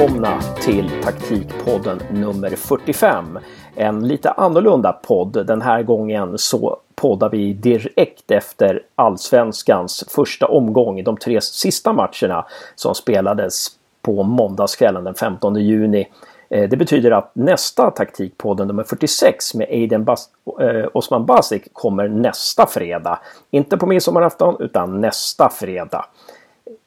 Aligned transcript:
välkomna 0.00 0.40
till 0.40 0.90
Taktikpodden 1.02 2.00
nummer 2.10 2.50
45. 2.50 3.38
En 3.76 4.08
lite 4.08 4.30
annorlunda 4.30 4.92
podd. 4.92 5.46
Den 5.46 5.62
här 5.62 5.82
gången 5.82 6.38
så 6.38 6.76
poddar 6.94 7.30
vi 7.30 7.52
direkt 7.52 8.30
efter 8.30 8.82
Allsvenskans 8.94 10.04
första 10.08 10.46
omgång, 10.46 11.04
de 11.04 11.16
tre 11.16 11.40
sista 11.40 11.92
matcherna 11.92 12.46
som 12.74 12.94
spelades 12.94 13.66
på 14.02 14.22
måndagskvällen 14.22 15.04
den 15.04 15.14
15 15.14 15.56
juni. 15.56 16.08
Eh, 16.50 16.68
det 16.68 16.76
betyder 16.76 17.10
att 17.10 17.30
nästa 17.34 17.90
taktikpodden 17.90 18.66
nummer 18.68 18.84
46 18.84 19.54
med 19.54 19.68
Aiden 19.70 20.04
Bas 20.04 20.28
eh, 20.60 20.86
Osman 20.92 21.26
Basic 21.26 21.62
kommer 21.72 22.08
nästa 22.08 22.66
fredag. 22.66 23.18
Inte 23.50 23.76
på 23.76 23.86
midsommarafton 23.86 24.56
utan 24.60 25.00
nästa 25.00 25.48
fredag. 25.48 26.04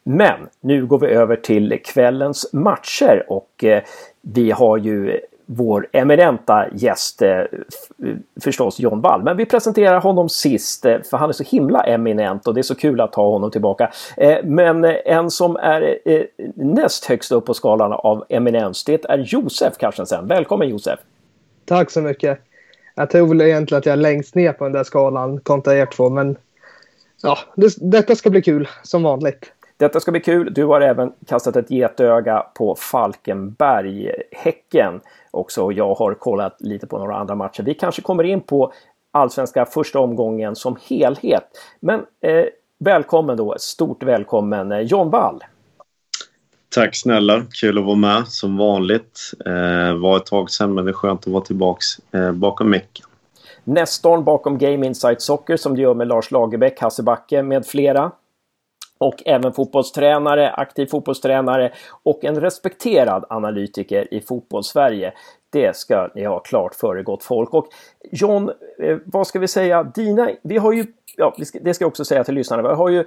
Men 0.03 0.39
nu 0.61 0.85
går 0.85 0.99
vi 0.99 1.07
över 1.07 1.35
till 1.35 1.79
kvällens 1.85 2.53
matcher 2.53 3.25
och 3.27 3.63
eh, 3.63 3.83
vi 4.21 4.51
har 4.51 4.77
ju 4.77 5.19
vår 5.45 5.87
eminenta 5.91 6.65
gäst 6.73 7.21
eh, 7.21 7.41
förstås 8.43 8.79
John 8.79 9.01
Wall. 9.01 9.23
Men 9.23 9.37
vi 9.37 9.45
presenterar 9.45 10.01
honom 10.01 10.29
sist 10.29 10.85
eh, 10.85 11.01
för 11.09 11.17
han 11.17 11.29
är 11.29 11.33
så 11.33 11.43
himla 11.43 11.83
eminent 11.83 12.47
och 12.47 12.53
det 12.53 12.61
är 12.61 12.63
så 12.63 12.75
kul 12.75 13.01
att 13.01 13.15
ha 13.15 13.29
honom 13.29 13.51
tillbaka. 13.51 13.91
Eh, 14.17 14.37
men 14.43 14.85
eh, 14.85 14.95
en 15.05 15.31
som 15.31 15.55
är 15.55 15.97
eh, 16.05 16.21
näst 16.55 17.05
högst 17.05 17.31
upp 17.31 17.45
på 17.45 17.53
skalan 17.53 17.93
av 17.93 18.25
eminens 18.29 18.83
det 18.83 19.05
är 19.05 19.17
Josef 19.17 19.77
Carstensen. 19.77 20.27
Välkommen 20.27 20.69
Josef! 20.69 20.99
Tack 21.65 21.91
så 21.91 22.01
mycket! 22.01 22.39
Jag 22.95 23.09
tror 23.09 23.27
väl 23.27 23.41
egentligen 23.41 23.79
att 23.79 23.85
jag 23.85 23.93
är 23.93 23.97
längst 23.97 24.35
ner 24.35 24.53
på 24.53 24.63
den 24.63 24.73
där 24.73 24.83
skalan 24.83 25.39
kontra 25.39 25.75
er 25.75 25.85
två 25.85 26.09
men 26.09 26.35
ja, 27.21 27.37
det, 27.55 27.75
detta 27.91 28.15
ska 28.15 28.29
bli 28.29 28.41
kul 28.41 28.67
som 28.83 29.03
vanligt. 29.03 29.51
Detta 29.83 29.99
ska 29.99 30.11
bli 30.11 30.21
kul. 30.21 30.53
Du 30.53 30.65
har 30.65 30.81
även 30.81 31.11
kastat 31.27 31.55
ett 31.55 31.71
getöga 31.71 32.39
på 32.39 32.75
Falkenberg-Häcken 32.75 35.01
också. 35.31 35.71
Jag 35.71 35.93
har 35.93 36.13
kollat 36.13 36.57
lite 36.59 36.87
på 36.87 36.97
några 36.97 37.15
andra 37.15 37.35
matcher. 37.35 37.63
Vi 37.63 37.73
kanske 37.73 38.01
kommer 38.01 38.23
in 38.23 38.41
på 38.41 38.73
allsvenska 39.11 39.65
första 39.65 39.99
omgången 39.99 40.55
som 40.55 40.77
helhet. 40.89 41.43
Men 41.79 41.99
eh, 41.99 42.45
välkommen 42.79 43.37
då, 43.37 43.55
stort 43.59 44.03
välkommen 44.03 44.71
eh, 44.71 44.79
John 44.79 45.09
Wall. 45.09 45.43
Tack 46.75 46.95
snälla, 46.95 47.43
kul 47.61 47.77
att 47.77 47.85
vara 47.85 47.95
med 47.95 48.27
som 48.27 48.57
vanligt. 48.57 49.19
Eh, 49.45 49.95
var 49.95 50.17
ett 50.17 50.25
tag 50.25 50.49
sedan 50.49 50.73
men 50.73 50.85
det 50.85 50.91
är 50.91 50.93
skönt 50.93 51.27
att 51.27 51.33
vara 51.33 51.43
tillbaks 51.43 51.85
eh, 52.11 52.31
bakom 52.31 52.69
micken. 52.69 53.05
Nestorn 53.63 54.23
bakom 54.23 54.57
Game 54.57 54.85
Insight 54.85 55.21
Soccer 55.21 55.57
som 55.57 55.75
du 55.75 55.81
gör 55.81 55.93
med 55.93 56.07
Lars 56.07 56.31
Lagerbäck, 56.31 56.81
Hasse 56.81 57.03
Backe 57.03 57.43
med 57.43 57.65
flera 57.65 58.11
och 58.97 59.23
även 59.25 59.53
fotbollstränare, 59.53 60.51
aktiv 60.51 60.85
fotbollstränare 60.85 61.73
och 62.03 62.23
en 62.23 62.41
respekterad 62.41 63.25
analytiker 63.29 64.13
i 64.13 64.21
fotbollssverige. 64.21 65.13
Det 65.49 65.75
ska 65.75 66.09
ni 66.15 66.25
ha 66.25 66.39
klart 66.39 66.75
före 66.75 67.03
gott 67.03 67.23
folk. 67.23 67.53
Och 67.53 67.67
John, 68.11 68.51
eh, 68.79 68.97
vad 69.05 69.27
ska 69.27 69.39
vi 69.39 69.47
säga? 69.47 69.83
Dina, 69.83 70.29
vi 70.43 70.57
har 70.57 70.73
ju, 70.73 70.85
ja, 71.17 71.35
det 71.37 71.73
ska 71.73 71.83
jag 71.83 71.89
också 71.89 72.05
säga 72.05 72.23
till 72.23 72.35
lyssnarna, 72.35 72.69
vi 72.69 72.75
har 72.75 72.89
ju 72.89 73.05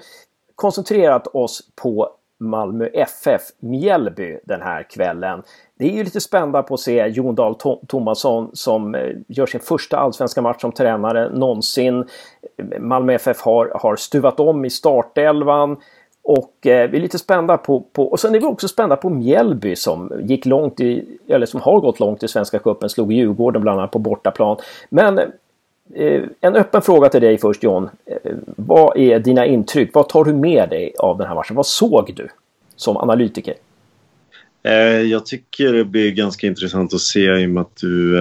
koncentrerat 0.54 1.26
oss 1.26 1.62
på 1.82 2.10
Malmö 2.38 2.86
FF 2.86 3.42
Mjällby 3.60 4.38
den 4.44 4.62
här 4.62 4.82
kvällen. 4.82 5.42
Det 5.78 5.84
är 5.84 5.92
ju 5.92 6.04
lite 6.04 6.20
spännande 6.20 6.62
på 6.62 6.74
att 6.74 6.80
se 6.80 7.06
Jon 7.06 7.34
Dahl 7.34 7.54
Tomasson 7.88 8.50
som 8.52 8.94
eh, 8.94 9.16
gör 9.28 9.46
sin 9.46 9.60
första 9.60 9.96
allsvenska 9.96 10.42
match 10.42 10.60
som 10.60 10.72
tränare 10.72 11.30
någonsin. 11.32 12.04
Malmö 12.78 13.12
FF 13.14 13.40
har, 13.40 13.72
har 13.74 13.96
stuvat 13.96 14.40
om 14.40 14.64
i 14.64 14.70
startelvan. 14.70 15.76
Och 16.28 16.66
eh, 16.66 16.90
vi 16.90 16.96
är 16.96 17.02
lite 17.02 17.18
spända 17.18 17.56
på, 17.56 17.80
på, 17.80 18.10
och 18.10 18.20
sen 18.20 18.34
är 18.34 18.40
vi 18.40 18.46
också 18.46 18.68
spända 18.68 18.96
på 18.96 19.10
Mjällby 19.10 19.76
som 19.76 20.12
gick 20.22 20.46
långt 20.46 20.80
i, 20.80 21.18
eller 21.28 21.46
som 21.46 21.60
har 21.60 21.80
gått 21.80 22.00
långt 22.00 22.22
i 22.22 22.28
Svenska 22.28 22.58
Cupen, 22.58 22.88
slog 22.88 23.12
Djurgården 23.12 23.62
bland 23.62 23.80
annat 23.80 23.90
på 23.90 23.98
bortaplan. 23.98 24.56
Men 24.88 25.20
Eh, 25.94 26.22
en 26.40 26.56
öppen 26.56 26.82
fråga 26.82 27.08
till 27.08 27.20
dig 27.20 27.38
först 27.38 27.62
John. 27.62 27.88
Eh, 28.06 28.32
vad 28.56 28.98
är 28.98 29.18
dina 29.18 29.46
intryck? 29.46 29.90
Vad 29.94 30.08
tar 30.08 30.24
du 30.24 30.32
med 30.32 30.68
dig 30.68 30.94
av 30.98 31.18
den 31.18 31.26
här 31.26 31.34
matchen? 31.34 31.56
Vad 31.56 31.66
såg 31.66 32.12
du 32.16 32.28
som 32.76 32.96
analytiker? 32.96 33.54
Eh, 34.62 34.72
jag 35.00 35.26
tycker 35.26 35.72
det 35.72 35.84
blir 35.84 36.10
ganska 36.10 36.46
intressant 36.46 36.94
att 36.94 37.00
se 37.00 37.42
i 37.42 37.46
och 37.46 37.50
med 37.50 37.60
att 37.60 37.76
du 37.80 38.16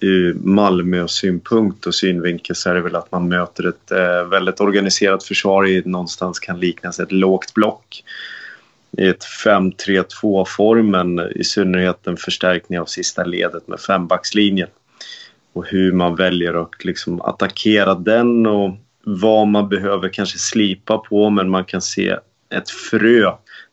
ur 0.00 0.34
Malmö-synpunkt 0.34 1.86
och 1.86 1.94
synvinkel 1.94 2.56
så 2.56 2.70
är 2.70 2.74
det 2.74 2.80
väl 2.80 2.96
att 2.96 3.12
man 3.12 3.28
möter 3.28 3.68
ett 3.68 3.92
väldigt 4.30 4.60
organiserat 4.60 5.24
försvar 5.24 5.66
i 5.66 5.82
någonstans 5.84 6.38
kan 6.38 6.60
liknas 6.60 7.00
ett 7.00 7.12
lågt 7.12 7.54
block. 7.54 8.04
I 8.98 9.06
ett 9.08 9.24
5-3-2-formen, 9.44 11.20
i 11.34 11.44
synnerhet 11.44 12.06
en 12.06 12.16
förstärkning 12.16 12.80
av 12.80 12.84
sista 12.84 13.24
ledet 13.24 13.68
med 13.68 13.80
fembackslinjen. 13.80 14.68
Och 15.54 15.66
hur 15.66 15.92
man 15.92 16.16
väljer 16.16 16.62
att 16.62 16.84
liksom 16.84 17.20
attackera 17.20 17.94
den 17.94 18.46
och 18.46 18.76
vad 19.04 19.48
man 19.48 19.68
behöver 19.68 20.08
kanske 20.08 20.38
slipa 20.38 20.98
på 20.98 21.30
men 21.30 21.50
man 21.50 21.64
kan 21.64 21.82
se 21.82 22.16
ett 22.54 22.70
frö 22.70 23.32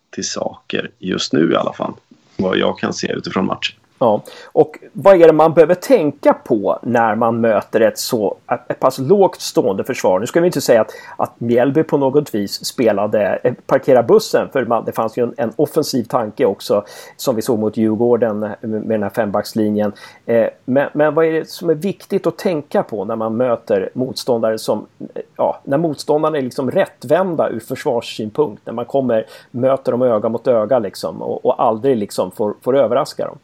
till 0.09 0.29
saker 0.29 0.91
just 0.99 1.33
nu 1.33 1.51
i 1.51 1.55
alla 1.55 1.73
fall 1.73 1.93
vad 2.37 2.57
jag 2.57 2.79
kan 2.79 2.93
se 2.93 3.11
utifrån 3.11 3.45
matchen. 3.45 3.80
Ja, 4.01 4.21
och 4.45 4.77
vad 4.93 5.21
är 5.21 5.27
det 5.27 5.33
man 5.33 5.53
behöver 5.53 5.75
tänka 5.75 6.33
på 6.33 6.79
när 6.81 7.15
man 7.15 7.41
möter 7.41 7.81
ett 7.81 7.97
så 7.97 8.37
ett 8.69 8.79
pass 8.79 8.99
lågt 8.99 9.41
stående 9.41 9.83
försvar? 9.83 10.19
Nu 10.19 10.27
ska 10.27 10.39
vi 10.39 10.45
inte 10.45 10.61
säga 10.61 10.81
att, 10.81 10.91
att 11.17 11.39
Mjällby 11.39 11.83
på 11.83 11.97
något 11.97 12.35
vis 12.35 12.65
spelade 12.65 13.39
eh, 13.43 13.53
parkera 13.65 14.03
bussen 14.03 14.49
för 14.53 14.65
man, 14.65 14.85
det 14.85 14.91
fanns 14.91 15.17
ju 15.17 15.23
en, 15.23 15.33
en, 15.37 15.53
offensiv 15.55 16.03
tanke 16.03 16.45
också 16.45 16.83
som 17.17 17.35
vi 17.35 17.41
såg 17.41 17.59
mot 17.59 17.77
Djurgården 17.77 18.43
eh, 18.43 18.49
med 18.61 18.89
den 18.89 19.03
här 19.03 19.09
fembackslinjen. 19.09 19.91
Eh, 20.25 20.47
men, 20.65 20.89
men 20.93 21.15
vad 21.15 21.25
är 21.25 21.31
det 21.31 21.49
som 21.49 21.69
är 21.69 21.75
viktigt 21.75 22.27
att 22.27 22.37
tänka 22.37 22.83
på 22.83 23.05
när 23.05 23.15
man 23.15 23.37
möter 23.37 23.89
motståndare 23.93 24.57
som 24.57 24.85
eh, 24.99 25.21
ja, 25.37 25.61
när 25.63 25.77
motståndarna 25.77 26.37
är 26.37 26.41
liksom 26.41 26.71
rättvända 26.71 27.49
ur 27.49 27.59
försvarssynpunkt, 27.59 28.65
när 28.65 28.73
man 28.73 28.85
kommer 28.85 29.25
möter 29.51 29.91
dem 29.91 30.01
öga 30.01 30.29
mot 30.29 30.47
öga 30.47 30.79
liksom 30.79 31.21
och, 31.21 31.45
och 31.45 31.63
aldrig 31.63 31.97
liksom 31.97 32.31
får, 32.31 32.53
får 32.61 32.77
överraska 32.77 33.25
dem? 33.25 33.37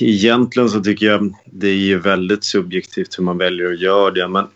Egentligen 0.00 0.68
så 0.68 0.80
tycker 0.80 1.06
jag 1.06 1.34
det 1.44 1.92
är 1.92 1.96
väldigt 1.96 2.44
subjektivt 2.44 3.18
hur 3.18 3.24
man 3.24 3.38
väljer 3.38 3.72
att 3.72 3.80
göra 3.80 4.10
det. 4.10 4.28
Men 4.28 4.46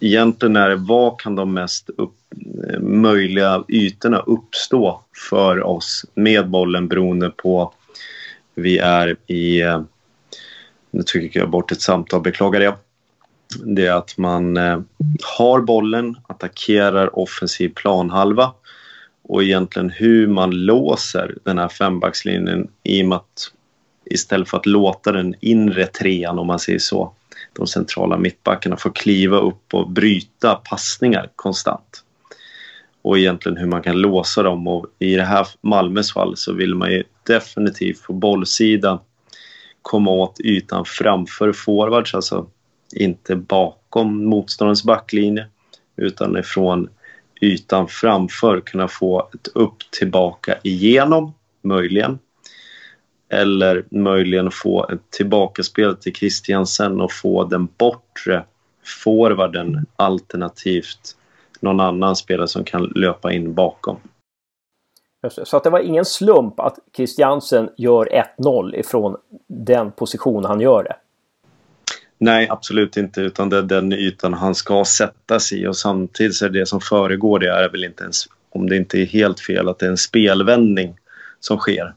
egentligen 0.00 0.56
är 0.56 0.68
det 0.68 0.76
vad 0.76 1.20
kan 1.20 1.34
de 1.34 1.54
mest 1.54 1.90
upp, 1.96 2.14
eh, 2.68 2.80
möjliga 2.80 3.64
ytorna 3.68 4.18
uppstå 4.18 5.00
för 5.30 5.62
oss 5.62 6.04
med 6.14 6.50
bollen 6.50 6.88
beroende 6.88 7.30
på 7.30 7.74
vi 8.54 8.78
är 8.78 9.16
i... 9.26 9.60
Eh, 9.60 9.82
nu 10.90 11.02
trycker 11.02 11.40
jag 11.40 11.50
bort 11.50 11.72
ett 11.72 11.80
samtal, 11.80 12.20
beklagar 12.20 12.60
det. 12.60 12.74
Det 13.64 13.86
är 13.86 13.92
att 13.92 14.18
man 14.18 14.56
eh, 14.56 14.80
har 15.38 15.60
bollen, 15.60 16.16
attackerar 16.26 17.18
offensiv 17.18 17.68
planhalva 17.74 18.52
och 19.22 19.42
egentligen 19.42 19.90
hur 19.90 20.26
man 20.26 20.50
låser 20.50 21.34
den 21.42 21.58
här 21.58 21.68
fembackslinjen 21.68 22.68
i 22.82 23.02
och 23.02 23.08
med 23.08 23.16
att 23.16 23.52
istället 24.04 24.48
för 24.48 24.58
att 24.58 24.66
låta 24.66 25.12
den 25.12 25.34
inre 25.40 25.86
trean, 25.86 26.38
om 26.38 26.46
man 26.46 26.58
säger 26.58 26.78
så, 26.78 27.12
de 27.52 27.66
centrala 27.66 28.18
mittbackarna 28.18 28.76
få 28.76 28.90
kliva 28.90 29.38
upp 29.38 29.74
och 29.74 29.90
bryta 29.90 30.54
passningar 30.54 31.30
konstant. 31.36 32.04
Och 33.02 33.18
egentligen 33.18 33.58
hur 33.58 33.66
man 33.66 33.82
kan 33.82 33.96
låsa 34.00 34.42
dem 34.42 34.68
och 34.68 34.86
i 34.98 35.14
det 35.14 35.24
här 35.24 35.46
Malmös 35.60 36.12
fall 36.12 36.36
så 36.36 36.52
vill 36.52 36.74
man 36.74 36.90
ju 36.92 37.04
definitivt 37.26 38.02
på 38.02 38.12
bollsidan 38.12 38.98
komma 39.82 40.10
åt 40.10 40.40
ytan 40.40 40.84
framför 40.84 41.52
forwards, 41.52 42.14
alltså 42.14 42.46
inte 42.96 43.36
bakom 43.36 44.24
motståndarens 44.24 44.84
backlinje 44.84 45.46
utan 45.96 46.36
ifrån 46.36 46.88
ytan 47.40 47.88
framför 47.88 48.60
kunna 48.60 48.88
få 48.88 49.28
ett 49.34 49.48
upp 49.54 49.76
tillbaka 49.90 50.58
igenom, 50.62 51.34
möjligen 51.62 52.18
eller 53.32 53.84
möjligen 53.90 54.50
få 54.50 54.88
ett 54.88 55.10
tillbakaspel 55.10 55.96
till 55.96 56.14
Christiansen 56.14 57.00
och 57.00 57.12
få 57.12 57.44
den 57.44 57.68
bortre 57.78 58.44
forwarden 59.04 59.86
alternativt 59.96 61.16
någon 61.60 61.80
annan 61.80 62.16
spelare 62.16 62.48
som 62.48 62.64
kan 62.64 62.82
löpa 62.84 63.32
in 63.32 63.54
bakom. 63.54 63.96
Så 65.44 65.56
att 65.56 65.64
det 65.64 65.70
var 65.70 65.80
ingen 65.80 66.04
slump 66.04 66.60
att 66.60 66.78
Christiansen 66.96 67.70
gör 67.76 68.08
1-0 68.38 68.74
ifrån 68.74 69.16
den 69.48 69.92
position 69.92 70.44
han 70.44 70.60
gör 70.60 70.84
det? 70.84 70.96
Nej, 72.18 72.48
absolut 72.50 72.96
inte. 72.96 73.20
Utan 73.20 73.48
det 73.48 73.58
är 73.58 73.62
den 73.62 73.92
ytan 73.92 74.34
han 74.34 74.54
ska 74.54 74.84
sättas 74.84 75.52
i 75.52 75.66
och 75.66 75.76
samtidigt 75.76 76.34
så 76.34 76.44
är 76.44 76.50
det 76.50 76.66
som 76.66 76.80
föregår 76.80 77.38
det 77.38 77.50
är 77.50 77.68
väl 77.68 77.84
inte 77.84 78.02
ens, 78.02 78.24
om 78.50 78.68
det 78.68 78.76
inte 78.76 78.98
är 78.98 79.06
helt 79.06 79.40
fel, 79.40 79.68
att 79.68 79.78
det 79.78 79.86
är 79.86 79.90
en 79.90 79.96
spelvändning 79.96 80.96
som 81.40 81.58
sker 81.58 81.94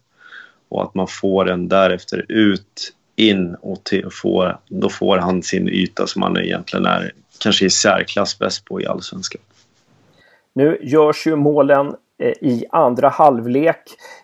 och 0.69 0.83
att 0.83 0.95
man 0.95 1.07
får 1.07 1.45
den 1.45 1.67
därefter 1.67 2.25
ut, 2.29 2.93
in 3.15 3.55
och 3.61 3.83
till, 3.83 4.09
får, 4.11 4.57
då 4.67 4.89
får 4.89 5.17
han 5.17 5.43
sin 5.43 5.69
yta 5.69 6.07
som 6.07 6.21
han 6.21 6.37
egentligen 6.37 6.85
är 6.85 7.11
kanske 7.39 7.65
i 7.65 7.69
särklass 7.69 8.39
bäst 8.39 8.65
på 8.65 8.81
i 8.81 8.85
Allsvenskan. 8.85 9.41
Nu 10.53 10.77
görs 10.81 11.27
ju 11.27 11.35
målen 11.35 11.95
eh, 12.19 12.29
i 12.41 12.65
andra 12.69 13.09
halvlek. 13.09 13.81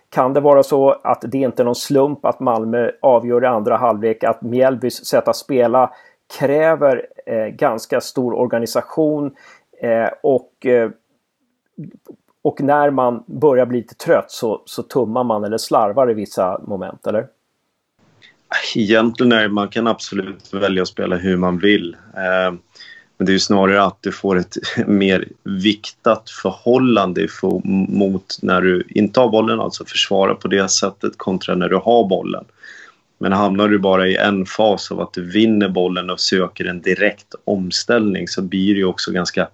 Kan 0.09 0.33
det 0.33 0.39
vara 0.39 0.63
så 0.63 0.91
att 0.91 1.21
det 1.21 1.37
inte 1.37 1.63
är 1.63 1.65
någon 1.65 1.75
slump 1.75 2.25
att 2.25 2.39
Malmö 2.39 2.91
avgör 3.01 3.43
i 3.43 3.47
andra 3.47 3.77
halvlek, 3.77 4.23
att 4.23 4.41
Mjällbys 4.41 5.05
sätt 5.05 5.27
att 5.27 5.35
spela 5.35 5.93
kräver 6.39 7.05
eh, 7.25 7.45
ganska 7.45 8.01
stor 8.01 8.33
organisation 8.33 9.35
eh, 9.81 10.09
och 10.23 10.65
eh, 10.65 10.89
och 12.43 12.61
när 12.61 12.89
man 12.89 13.23
börjar 13.25 13.65
bli 13.65 13.77
lite 13.77 13.95
trött 13.95 14.31
så, 14.31 14.61
så 14.65 14.83
tummar 14.83 15.23
man 15.23 15.43
eller 15.43 15.57
slarvar 15.57 16.11
i 16.11 16.13
vissa 16.13 16.61
moment, 16.67 17.07
eller? 17.07 17.27
Egentligen 18.75 19.31
är 19.31 19.47
man 19.47 19.67
kan 19.67 19.87
absolut 19.87 20.53
välja 20.53 20.81
att 20.81 20.87
spela 20.87 21.15
hur 21.15 21.37
man 21.37 21.59
vill. 21.59 21.95
Eh, 22.15 22.53
men 23.17 23.25
det 23.25 23.31
är 23.31 23.33
ju 23.33 23.39
snarare 23.39 23.83
att 23.83 23.97
du 24.01 24.11
får 24.11 24.37
ett 24.37 24.57
mer 24.87 25.27
viktat 25.43 26.29
förhållande 26.29 27.27
mot 27.87 28.37
när 28.41 28.61
du 28.61 28.83
inte 28.89 29.19
har 29.19 29.29
bollen, 29.29 29.59
alltså 29.59 29.85
försvara 29.85 30.35
på 30.35 30.47
det 30.47 30.69
sättet 30.69 31.13
kontra 31.17 31.55
när 31.55 31.69
du 31.69 31.75
har 31.75 32.09
bollen. 32.09 32.45
Men 33.17 33.31
hamnar 33.31 33.67
du 33.67 33.79
bara 33.79 34.07
i 34.07 34.15
en 34.15 34.45
fas 34.45 34.91
av 34.91 35.01
att 35.01 35.13
du 35.13 35.31
vinner 35.31 35.69
bollen 35.69 36.09
och 36.09 36.19
söker 36.19 36.65
en 36.65 36.81
direkt 36.81 37.35
omställning 37.45 38.27
så 38.27 38.41
blir 38.41 38.73
det 38.73 38.79
ju 38.79 38.85
också 38.85 39.11
ganska 39.11 39.47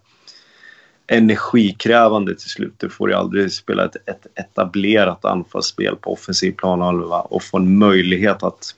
energikrävande 1.08 2.36
till 2.36 2.50
slut. 2.50 2.74
Du 2.78 2.90
får 2.90 3.10
ju 3.10 3.16
aldrig 3.16 3.52
spela 3.52 3.86
ett, 3.86 3.96
ett 4.06 4.28
etablerat 4.36 5.26
anfallsspel 5.26 5.96
på 5.96 6.14
offensiv 6.14 6.52
planhalva 6.52 7.20
och 7.20 7.44
få 7.44 7.58
en 7.58 7.78
möjlighet 7.78 8.44
att 8.44 8.76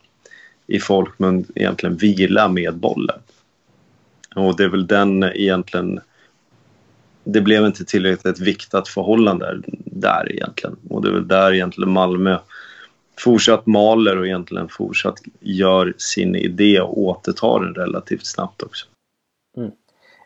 i 0.68 0.80
folkmun 0.80 1.46
egentligen 1.56 1.98
vila 1.98 2.48
med 2.48 2.78
bollen. 2.78 3.20
Och 4.36 4.58
det 4.58 4.64
är 4.64 4.70
väl 4.70 4.88
den 4.88 5.24
egentligen... 5.24 6.00
Det 7.24 7.42
blev 7.42 7.66
inte 7.66 7.86
tillräckligt 7.86 8.40
viktat 8.40 8.88
förhållande 8.88 9.62
där 9.86 10.32
egentligen. 10.32 10.76
Och 10.90 11.02
det 11.02 11.10
är 11.10 11.14
väl 11.14 11.28
där 11.28 11.54
egentligen 11.54 11.92
Malmö 11.92 12.38
fortsatt 13.20 13.66
maler 13.66 14.18
och 14.18 14.28
egentligen 14.28 14.70
fortsatt 14.70 15.22
gör 15.40 15.94
sin 15.98 16.36
idé 16.36 16.82
och 16.82 16.98
återtar 16.98 17.60
den 17.60 17.76
relativt 17.76 18.26
snabbt 18.26 18.64
också. 18.64 18.86
Mm. 19.58 19.72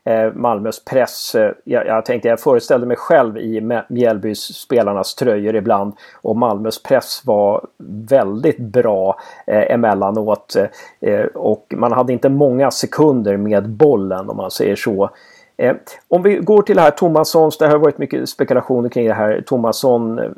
Eh, 0.05 0.33
Malmös 0.33 0.85
press. 0.85 1.35
Eh, 1.35 1.51
jag, 1.63 1.87
jag 1.87 2.05
tänkte, 2.05 2.27
jag 2.27 2.39
föreställde 2.39 2.87
mig 2.87 2.97
själv 2.97 3.37
i 3.37 3.81
Mjällbys 3.87 4.39
spelarnas 4.39 5.15
tröjor 5.15 5.55
ibland 5.55 5.93
och 6.21 6.35
Malmös 6.35 6.83
press 6.83 7.21
var 7.25 7.65
väldigt 8.09 8.59
bra 8.59 9.19
eh, 9.47 9.71
emellanåt 9.71 10.55
eh, 11.01 11.25
och 11.25 11.73
man 11.75 11.91
hade 11.91 12.13
inte 12.13 12.29
många 12.29 12.71
sekunder 12.71 13.37
med 13.37 13.69
bollen 13.69 14.29
om 14.29 14.37
man 14.37 14.51
säger 14.51 14.75
så. 14.75 15.09
Eh, 15.57 15.75
om 16.07 16.23
vi 16.23 16.35
går 16.35 16.61
till 16.61 16.75
det 16.75 16.81
här 16.81 16.91
Tomassons, 16.91 17.57
det 17.57 17.67
har 17.67 17.77
varit 17.77 17.97
mycket 17.97 18.29
spekulationer 18.29 18.89
kring 18.89 19.07
det 19.07 19.13
här 19.13 19.41
Tomasson 19.45 20.19
eh, 20.19 20.29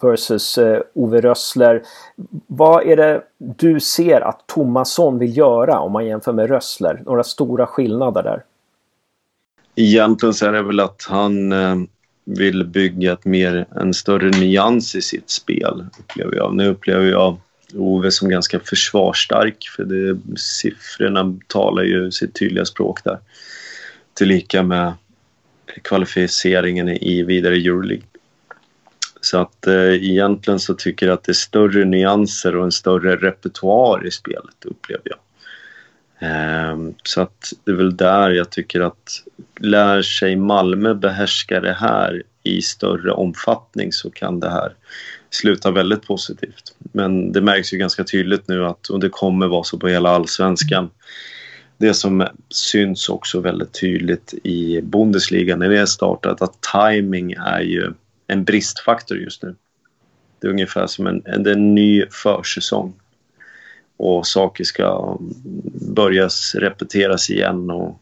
versus 0.00 0.58
eh, 0.58 0.80
Ove 0.94 1.20
Rössler. 1.20 1.82
Vad 2.46 2.86
är 2.86 2.96
det 2.96 3.22
du 3.38 3.80
ser 3.80 4.20
att 4.20 4.46
Tomasson 4.46 5.18
vill 5.18 5.36
göra 5.36 5.80
om 5.80 5.92
man 5.92 6.06
jämför 6.06 6.32
med 6.32 6.48
Rössler? 6.50 7.02
Några 7.06 7.22
stora 7.22 7.66
skillnader 7.66 8.22
där? 8.22 8.42
Egentligen 9.76 10.34
så 10.34 10.46
är 10.46 10.52
det 10.52 10.62
väl 10.62 10.80
att 10.80 11.06
han 11.08 11.52
eh, 11.52 11.76
vill 12.24 12.64
bygga 12.64 13.12
ett 13.12 13.24
mer, 13.24 13.66
en 13.76 13.94
större 13.94 14.30
nyans 14.30 14.94
i 14.94 15.02
sitt 15.02 15.30
spel. 15.30 15.84
Upplever 15.98 16.36
jag. 16.36 16.54
Nu 16.54 16.68
upplever 16.68 17.06
jag 17.06 17.38
Ove 17.74 18.10
som 18.10 18.28
ganska 18.28 18.60
försvarsstark 18.60 19.68
för 19.76 19.84
det, 19.84 20.18
siffrorna 20.38 21.38
talar 21.46 21.82
ju 21.82 22.10
sitt 22.10 22.34
tydliga 22.34 22.64
språk 22.64 23.04
där. 23.04 23.18
Tillika 24.14 24.62
med 24.62 24.92
kvalificeringen 25.82 26.88
i 26.88 27.22
vidare 27.22 27.54
Euroleague. 27.54 28.06
Så 29.20 29.38
att 29.38 29.66
eh, 29.66 29.94
egentligen 29.94 30.60
så 30.60 30.74
tycker 30.74 31.06
jag 31.06 31.14
att 31.14 31.24
det 31.24 31.32
är 31.32 31.34
större 31.34 31.84
nyanser 31.84 32.56
och 32.56 32.64
en 32.64 32.72
större 32.72 33.16
repertoar 33.16 34.06
i 34.06 34.10
spelet 34.10 34.64
upplever 34.64 35.02
jag. 35.04 35.18
Eh, 36.30 36.78
så 37.02 37.20
att 37.20 37.52
det 37.64 37.70
är 37.70 37.76
väl 37.76 37.96
där 37.96 38.30
jag 38.30 38.50
tycker 38.50 38.80
att 38.80 39.22
lär 39.64 40.02
sig 40.02 40.36
Malmö 40.36 40.94
behärska 40.94 41.60
det 41.60 41.72
här 41.72 42.22
i 42.42 42.62
större 42.62 43.12
omfattning 43.12 43.92
så 43.92 44.10
kan 44.10 44.40
det 44.40 44.50
här 44.50 44.74
sluta 45.30 45.70
väldigt 45.70 46.02
positivt. 46.02 46.76
Men 46.92 47.32
det 47.32 47.40
märks 47.40 47.72
ju 47.72 47.78
ganska 47.78 48.04
tydligt 48.04 48.48
nu 48.48 48.66
att, 48.66 48.88
och 48.88 49.00
det 49.00 49.08
kommer 49.08 49.46
vara 49.46 49.64
så 49.64 49.78
på 49.78 49.88
hela 49.88 50.10
allsvenskan, 50.10 50.90
det 51.78 51.94
som 51.94 52.28
syns 52.50 53.08
också 53.08 53.40
väldigt 53.40 53.80
tydligt 53.80 54.34
i 54.42 54.80
Bundesliga 54.82 55.56
när 55.56 55.68
det 55.68 55.78
är 55.78 55.86
startat, 55.86 56.42
att 56.42 56.58
timing 56.72 57.32
är 57.32 57.60
ju 57.60 57.92
en 58.26 58.44
bristfaktor 58.44 59.18
just 59.18 59.42
nu. 59.42 59.54
Det 60.40 60.46
är 60.46 60.50
ungefär 60.50 60.86
som 60.86 61.06
en, 61.06 61.22
en, 61.24 61.46
en 61.46 61.74
ny 61.74 62.04
försäsong 62.10 62.94
och 63.96 64.26
saker 64.26 64.64
ska 64.64 65.18
börja 65.94 66.28
repeteras 66.54 67.30
igen 67.30 67.70
och 67.70 68.00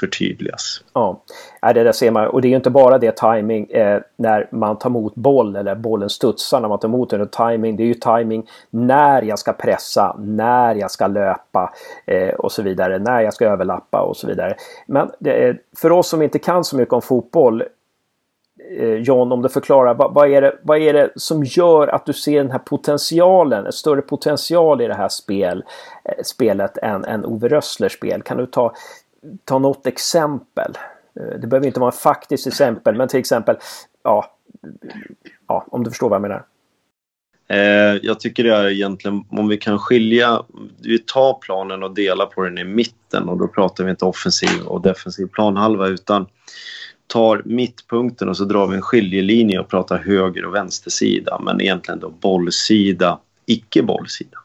förtydligas. 0.00 0.84
Ja, 0.92 1.22
det 1.60 1.84
där 1.84 1.92
ser 1.92 2.10
man. 2.10 2.26
Och 2.26 2.42
det 2.42 2.48
är 2.48 2.50
ju 2.50 2.56
inte 2.56 2.70
bara 2.70 2.98
det 2.98 3.16
timing 3.16 3.70
eh, 3.70 4.00
när 4.16 4.48
man 4.52 4.78
tar 4.78 4.90
emot 4.90 5.14
boll 5.14 5.56
eller 5.56 5.74
bollen 5.74 6.10
studsar 6.10 6.60
när 6.60 6.68
man 6.68 6.78
tar 6.78 6.88
emot 6.88 7.10
den. 7.10 7.28
Timing, 7.28 7.76
det 7.76 7.82
är 7.82 7.86
ju 7.86 7.94
timing 7.94 8.48
när 8.70 9.22
jag 9.22 9.38
ska 9.38 9.52
pressa, 9.52 10.16
när 10.18 10.74
jag 10.74 10.90
ska 10.90 11.06
löpa 11.06 11.72
eh, 12.06 12.34
och 12.34 12.52
så 12.52 12.62
vidare. 12.62 12.98
När 12.98 13.20
jag 13.20 13.34
ska 13.34 13.46
överlappa 13.46 14.00
och 14.00 14.16
så 14.16 14.26
vidare. 14.26 14.56
Men 14.86 15.10
det, 15.18 15.56
för 15.76 15.92
oss 15.92 16.08
som 16.08 16.22
inte 16.22 16.38
kan 16.38 16.64
så 16.64 16.76
mycket 16.76 16.94
om 16.94 17.02
fotboll 17.02 17.62
Eh, 18.70 18.94
John, 18.94 19.32
om 19.32 19.42
du 19.42 19.48
förklarar 19.48 19.94
vad, 19.94 20.14
vad, 20.14 20.30
är 20.30 20.40
det, 20.40 20.58
vad 20.62 20.78
är 20.78 20.92
det 20.92 21.10
som 21.16 21.44
gör 21.44 21.88
att 21.88 22.06
du 22.06 22.12
ser 22.12 22.42
den 22.42 22.50
här 22.50 22.58
potentialen, 22.58 23.66
en 23.66 23.72
större 23.72 24.02
potential 24.02 24.80
i 24.80 24.86
det 24.86 24.94
här 24.94 25.08
spel, 25.08 25.64
eh, 26.04 26.22
spelet 26.24 26.78
än, 26.78 27.04
än 27.04 27.24
Ove 27.24 27.48
Rösslers 27.48 27.92
spel? 27.92 28.22
Kan 28.22 28.36
du 28.36 28.46
ta, 28.46 28.72
ta 29.44 29.58
något 29.58 29.86
exempel? 29.86 30.72
Eh, 31.20 31.40
det 31.40 31.46
behöver 31.46 31.66
inte 31.66 31.80
vara 31.80 31.90
ett 31.90 31.98
faktiskt 31.98 32.46
exempel, 32.46 32.96
men 32.96 33.08
till 33.08 33.20
exempel, 33.20 33.56
ja, 34.02 34.36
ja 35.48 35.66
om 35.70 35.84
du 35.84 35.90
förstår 35.90 36.08
vad 36.08 36.16
jag 36.16 36.22
menar. 36.22 36.44
Eh, 37.48 37.98
jag 38.02 38.20
tycker 38.20 38.44
det 38.44 38.54
är 38.54 38.70
egentligen 38.70 39.24
om 39.28 39.48
vi 39.48 39.56
kan 39.56 39.78
skilja, 39.78 40.42
vi 40.82 40.98
tar 40.98 41.38
planen 41.40 41.82
och 41.82 41.94
delar 41.94 42.26
på 42.26 42.42
den 42.42 42.58
i 42.58 42.64
mitten 42.64 43.28
och 43.28 43.38
då 43.38 43.48
pratar 43.48 43.84
vi 43.84 43.90
inte 43.90 44.04
offensiv 44.04 44.62
och 44.66 44.82
defensiv 44.82 45.26
planhalva 45.26 45.88
utan 45.88 46.26
tar 47.06 47.42
mittpunkten 47.44 48.28
och 48.28 48.36
så 48.36 48.44
drar 48.44 48.66
vi 48.66 48.76
en 48.76 48.82
skiljelinje 48.82 49.58
och 49.58 49.68
pratar 49.68 49.98
höger 49.98 50.44
och 50.44 50.54
vänstersida 50.54 51.40
men 51.44 51.60
egentligen 51.60 52.00
då 52.00 52.10
bollsida, 52.10 53.18
icke 53.46 53.82
bollsida. 53.82 54.38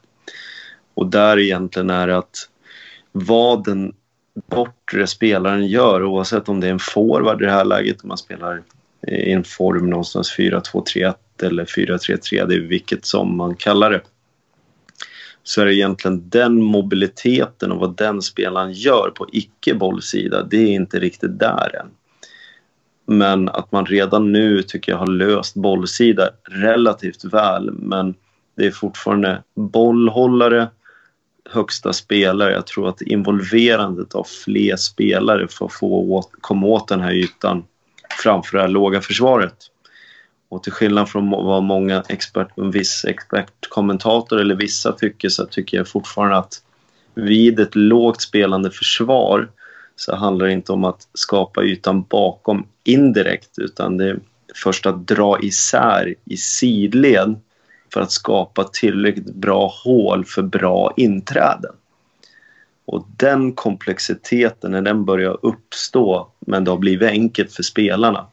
Och 0.93 1.07
där 1.07 1.39
egentligen 1.39 1.89
är 1.89 2.07
att 2.07 2.49
vad 3.11 3.65
den 3.65 3.93
bortre 4.45 5.07
spelaren 5.07 5.67
gör 5.67 6.03
oavsett 6.03 6.49
om 6.49 6.59
det 6.59 6.67
är 6.67 6.71
en 6.71 6.79
forward 6.79 7.41
i 7.41 7.45
det 7.45 7.51
här 7.51 7.65
läget 7.65 8.01
om 8.01 8.07
man 8.07 8.17
spelar 8.17 8.63
i 9.07 9.31
en 9.31 9.43
form 9.43 9.89
någonstans 9.89 10.35
4-2-3-1 10.37 11.15
eller 11.41 11.65
4-3-3, 11.65 12.45
det 12.47 12.55
är 12.55 12.59
vilket 12.59 13.05
som 13.05 13.37
man 13.37 13.55
kallar 13.55 13.91
det 13.91 14.01
så 15.47 15.61
är 15.61 15.65
det 15.65 15.75
egentligen 15.75 16.29
den 16.29 16.63
mobiliteten 16.63 17.71
och 17.71 17.79
vad 17.79 17.97
den 17.97 18.21
spelaren 18.21 18.73
gör 18.73 19.11
på 19.15 19.27
icke 19.31 19.73
bollsida, 19.73 20.43
det 20.43 20.57
är 20.57 20.67
inte 20.67 20.99
riktigt 20.99 21.39
där 21.39 21.75
än. 21.75 21.87
Men 23.05 23.49
att 23.49 23.71
man 23.71 23.85
redan 23.85 24.31
nu 24.31 24.63
tycker 24.63 24.91
jag 24.91 24.99
har 24.99 25.07
löst 25.07 25.55
bollsida 25.55 26.29
relativt 26.43 27.23
väl. 27.23 27.71
Men 27.71 28.15
det 28.55 28.65
är 28.65 28.71
fortfarande 28.71 29.43
bollhållare, 29.55 30.67
högsta 31.49 31.93
spelare. 31.93 32.53
Jag 32.53 32.67
tror 32.67 32.89
att 32.89 33.01
involverandet 33.01 34.15
av 34.15 34.27
fler 34.45 34.75
spelare 34.75 35.47
för 35.47 35.65
att 35.65 35.73
få 35.73 35.87
åt, 35.87 36.31
komma 36.41 36.67
åt 36.67 36.87
den 36.87 37.01
här 37.01 37.13
ytan 37.13 37.63
framför 38.23 38.57
det 38.57 38.61
här 38.61 38.69
låga 38.69 39.01
försvaret. 39.01 39.55
Och 40.49 40.63
till 40.63 40.71
skillnad 40.71 41.09
från 41.09 41.29
vad 41.29 41.63
många 41.63 42.03
expert, 42.09 42.57
en 42.57 42.71
viss 42.71 43.05
expertkommentator 43.05 44.39
eller 44.39 44.55
vissa 44.55 44.91
tycker 44.91 45.29
så 45.29 45.45
tycker 45.45 45.77
jag 45.77 45.87
fortfarande 45.87 46.37
att 46.37 46.61
vid 47.13 47.59
ett 47.59 47.75
lågt 47.75 48.21
spelande 48.21 48.71
försvar 48.71 49.49
så 49.95 50.15
handlar 50.15 50.45
det 50.45 50.53
inte 50.53 50.71
om 50.71 50.83
att 50.83 51.07
skapa 51.13 51.63
ytan 51.63 52.03
bakom 52.03 52.67
indirekt 52.83 53.59
utan 53.59 53.97
det 53.97 54.09
är 54.09 54.19
först 54.55 54.85
att 54.85 55.07
dra 55.07 55.39
isär 55.41 56.15
i 56.25 56.37
sidled 56.37 57.35
för 57.93 58.01
att 58.01 58.11
skapa 58.11 58.63
tillräckligt 58.63 59.35
bra 59.35 59.73
hål 59.83 60.25
för 60.25 60.41
bra 60.41 60.93
inträden. 60.97 61.75
Och 62.85 63.07
den 63.17 63.53
komplexiteten, 63.53 64.71
när 64.71 64.81
den 64.81 65.05
börjar 65.05 65.37
uppstå 65.41 66.27
men 66.39 66.63
det 66.63 66.71
har 66.71 66.77
blivit 66.77 67.09
enkelt 67.09 67.53
för 67.53 67.63
spelarna, 67.63 68.27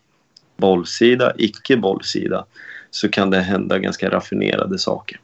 bollsida, 0.56 1.32
icke 1.36 1.76
bollsida, 1.76 2.44
så 2.90 3.08
kan 3.08 3.30
det 3.30 3.40
hända 3.40 3.78
ganska 3.78 4.10
raffinerade 4.10 4.78
saker. 4.78 5.20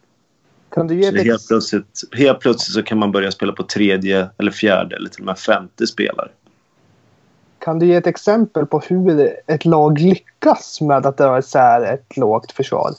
Kan 0.70 0.86
du 0.86 0.94
ge 0.94 1.22
helt, 1.22 1.48
plötsligt, 1.48 2.00
helt 2.12 2.40
plötsligt 2.40 2.74
så 2.74 2.82
kan 2.82 2.98
man 2.98 3.12
börja 3.12 3.30
spela 3.30 3.52
på 3.52 3.62
tredje 3.62 4.28
eller 4.38 4.50
fjärde 4.50 4.96
eller 4.96 5.08
till 5.08 5.20
och 5.20 5.26
med 5.26 5.38
femte 5.38 5.86
spelare. 5.86 6.28
Kan 7.58 7.78
du 7.78 7.86
ge 7.86 7.94
ett 7.94 8.06
exempel 8.06 8.66
på 8.66 8.78
hur 8.78 9.30
ett 9.46 9.64
lag 9.64 10.00
lyckas 10.00 10.80
med 10.80 11.06
att 11.06 11.18
dra 11.18 11.38
isär 11.38 11.82
ett 11.82 12.16
lågt 12.16 12.52
försvar? 12.52 12.90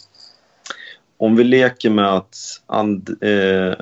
Om 1.21 1.35
vi 1.35 1.43
leker 1.43 1.89
med 1.89 2.13
att 2.13 2.37
and, 2.65 3.09
eh, 3.21 3.73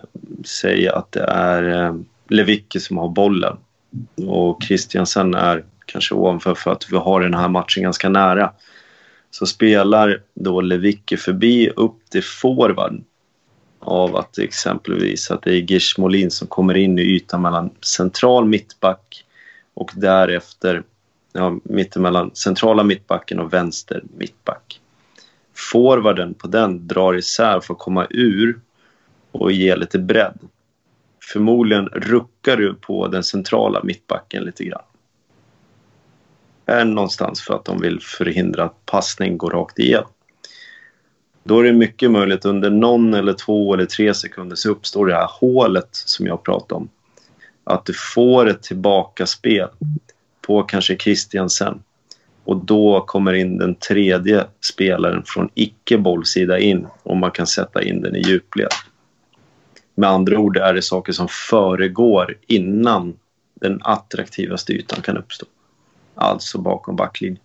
säga 0.45 0.95
att 0.95 1.11
det 1.11 1.23
är 1.23 1.85
eh, 1.85 1.95
Lewicki 2.27 2.79
som 2.79 2.97
har 2.97 3.09
bollen 3.09 3.57
och 4.27 4.63
Christiansen 4.63 5.33
är 5.33 5.65
kanske 5.85 6.15
ovanför 6.15 6.55
för 6.55 6.71
att 6.71 6.91
vi 6.91 6.97
har 6.97 7.21
den 7.21 7.33
här 7.33 7.47
matchen 7.47 7.83
ganska 7.83 8.09
nära. 8.09 8.51
Så 9.31 9.45
spelar 9.45 10.21
då 10.33 10.61
Lewicki 10.61 11.17
förbi 11.17 11.69
upp 11.69 12.09
till 12.09 12.23
forward 12.23 13.03
av 13.79 14.15
att 14.15 14.37
exempelvis 14.37 15.31
att 15.31 15.41
det 15.41 15.51
är 15.51 15.71
Gish 15.71 15.99
Molin 15.99 16.31
som 16.31 16.47
kommer 16.47 16.77
in 16.77 16.99
i 16.99 17.01
ytan 17.01 17.41
mellan 17.41 17.69
central 17.81 18.45
mittback 18.45 19.25
och 19.73 19.91
därefter 19.95 20.83
ja, 21.33 21.57
mittemellan 21.63 22.31
centrala 22.33 22.83
mittbacken 22.83 23.39
och 23.39 23.53
vänster 23.53 24.03
mittback. 24.17 24.78
Forwarden 25.59 26.33
på 26.33 26.47
den 26.47 26.87
drar 26.87 27.13
isär 27.13 27.59
för 27.59 27.73
att 27.73 27.79
komma 27.79 28.07
ur 28.09 28.59
och 29.31 29.51
ge 29.51 29.75
lite 29.75 29.99
bredd. 29.99 30.39
Förmodligen 31.33 31.85
ruckar 31.85 32.57
du 32.57 32.73
på 32.73 33.07
den 33.07 33.23
centrala 33.23 33.83
mittbacken 33.83 34.43
lite 34.43 34.63
grann. 34.63 34.81
Är 36.65 36.85
någonstans 36.85 37.41
för 37.41 37.53
att 37.53 37.65
de 37.65 37.81
vill 37.81 37.99
förhindra 38.01 38.63
att 38.63 38.85
passning 38.85 39.37
går 39.37 39.49
rakt 39.49 39.79
igenom. 39.79 40.09
Då 41.43 41.59
är 41.59 41.63
det 41.63 41.73
mycket 41.73 42.11
möjligt 42.11 42.45
under 42.45 42.69
någon 42.69 43.13
eller 43.13 43.33
två 43.33 43.73
eller 43.73 43.85
tre 43.85 44.13
sekunder 44.13 44.55
så 44.55 44.69
uppstår 44.69 45.07
det 45.07 45.15
här 45.15 45.29
hålet 45.39 45.89
som 45.91 46.27
jag 46.27 46.43
pratade 46.43 46.73
om. 46.73 46.89
Att 47.63 47.85
du 47.85 47.93
får 47.93 48.49
ett 48.49 48.63
tillbakaspel 48.63 49.69
på 50.41 50.63
kanske 50.63 50.97
Christiansen 50.97 51.83
och 52.49 52.57
då 52.57 53.01
kommer 53.01 53.33
in 53.33 53.57
den 53.57 53.75
tredje 53.75 54.45
spelaren 54.61 55.23
från 55.25 55.49
icke-bollsida 55.53 56.59
in 56.59 56.87
och 57.03 57.17
man 57.17 57.31
kan 57.31 57.47
sätta 57.47 57.83
in 57.83 58.01
den 58.01 58.15
i 58.15 58.19
djupled. 58.19 58.67
Med 59.95 60.09
andra 60.09 60.39
ord 60.39 60.57
är 60.57 60.73
det 60.73 60.81
saker 60.81 61.13
som 61.13 61.27
föregår 61.27 62.37
innan 62.47 63.13
den 63.53 63.79
attraktivaste 63.83 64.73
ytan 64.73 65.01
kan 65.01 65.17
uppstå. 65.17 65.45
Alltså 66.15 66.57
bakom 66.57 66.95
backlinjen. 66.95 67.43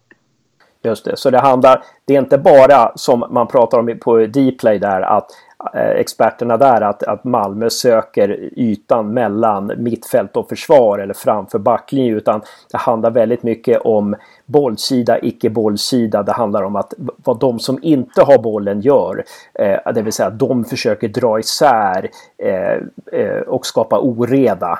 Just 0.82 1.04
det, 1.04 1.16
så 1.16 1.30
det 1.30 1.40
handlar, 1.40 1.84
det 2.04 2.14
är 2.14 2.18
inte 2.18 2.38
bara 2.38 2.92
som 2.96 3.24
man 3.30 3.48
pratar 3.48 3.78
om 3.78 3.98
på 4.02 4.26
Dplay 4.26 4.78
där 4.78 5.00
att 5.00 5.30
Eh, 5.72 5.90
experterna 5.90 6.56
där 6.56 6.80
att, 6.80 7.02
att 7.02 7.24
Malmö 7.24 7.70
söker 7.70 8.50
ytan 8.56 9.14
mellan 9.14 9.72
mittfält 9.76 10.36
och 10.36 10.48
försvar 10.48 10.98
eller 10.98 11.14
framför 11.14 11.58
backlinjen 11.58 12.16
utan 12.16 12.40
det 12.70 12.78
handlar 12.78 13.10
väldigt 13.10 13.42
mycket 13.42 13.80
om 13.80 14.16
bollsida, 14.46 15.18
icke 15.18 15.50
bollsida. 15.50 16.22
Det 16.22 16.32
handlar 16.32 16.62
om 16.62 16.76
att 16.76 16.94
vad 16.98 17.38
de 17.38 17.58
som 17.58 17.78
inte 17.82 18.22
har 18.22 18.38
bollen 18.38 18.80
gör. 18.80 19.24
Eh, 19.54 19.92
det 19.92 20.02
vill 20.02 20.12
säga 20.12 20.28
att 20.28 20.38
de 20.38 20.64
försöker 20.64 21.08
dra 21.08 21.38
isär 21.38 22.10
eh, 22.38 22.78
eh 23.20 23.40
och 23.46 23.66
skapa 23.66 23.98
oreda 23.98 24.78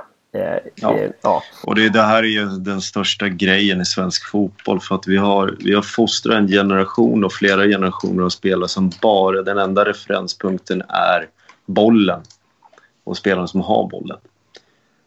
ja. 0.75 0.99
ja. 1.23 1.43
Och 1.63 1.75
det, 1.75 1.89
det 1.89 2.03
här 2.03 2.23
är 2.23 2.29
ju 2.29 2.47
den 2.47 2.81
största 2.81 3.29
grejen 3.29 3.81
i 3.81 3.85
svensk 3.85 4.31
fotboll 4.31 4.81
för 4.81 4.95
att 4.95 5.07
vi 5.07 5.17
har, 5.17 5.57
vi 5.61 5.75
har 5.75 5.83
fostrat 5.83 6.37
en 6.37 6.49
generation 6.49 7.25
och 7.25 7.33
flera 7.33 7.67
generationer 7.67 8.23
av 8.23 8.29
spelare 8.29 8.69
som 8.69 8.91
bara, 9.03 9.43
den 9.43 9.59
enda 9.59 9.85
referenspunkten 9.85 10.83
är 10.89 11.29
bollen 11.67 12.21
och 13.05 13.17
spelarna 13.17 13.47
som 13.47 13.61
har 13.61 13.89
bollen. 13.89 14.19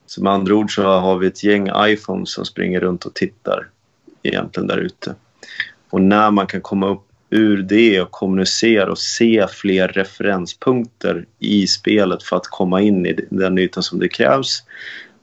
Så 0.05 0.23
med 0.23 0.33
andra 0.33 0.55
ord 0.55 0.75
så 0.75 0.83
har 0.83 1.17
vi 1.17 1.27
ett 1.27 1.43
gäng 1.43 1.69
iPhones 1.77 2.33
som 2.33 2.45
springer 2.45 2.79
runt 2.79 3.05
och 3.05 3.13
tittar 3.13 3.67
egentligen 4.23 4.67
där 4.67 4.77
ute. 4.77 5.15
Och 5.89 6.01
när 6.01 6.31
man 6.31 6.47
kan 6.47 6.61
komma 6.61 6.87
upp 6.87 7.03
ur 7.29 7.61
det 7.61 8.01
och 8.01 8.11
kommunicera 8.11 8.91
och 8.91 8.99
se 8.99 9.47
fler 9.47 9.87
referenspunkter 9.87 11.25
i 11.39 11.67
spelet 11.67 12.23
för 12.23 12.35
att 12.35 12.47
komma 12.47 12.81
in 12.81 13.05
i 13.05 13.19
den 13.29 13.57
ytan 13.57 13.83
som 13.83 13.99
det 13.99 14.07
krävs 14.07 14.63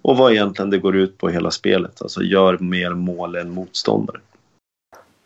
och 0.04 0.16
vad 0.16 0.32
egentligen 0.32 0.70
det 0.70 0.78
går 0.78 0.96
ut 0.96 1.18
på 1.18 1.28
hela 1.28 1.50
spelet. 1.50 2.02
Alltså 2.02 2.23
gör 2.23 2.58
mer 2.58 2.90
mål 2.90 3.37
än 3.37 3.50
motståndare. 3.50 4.20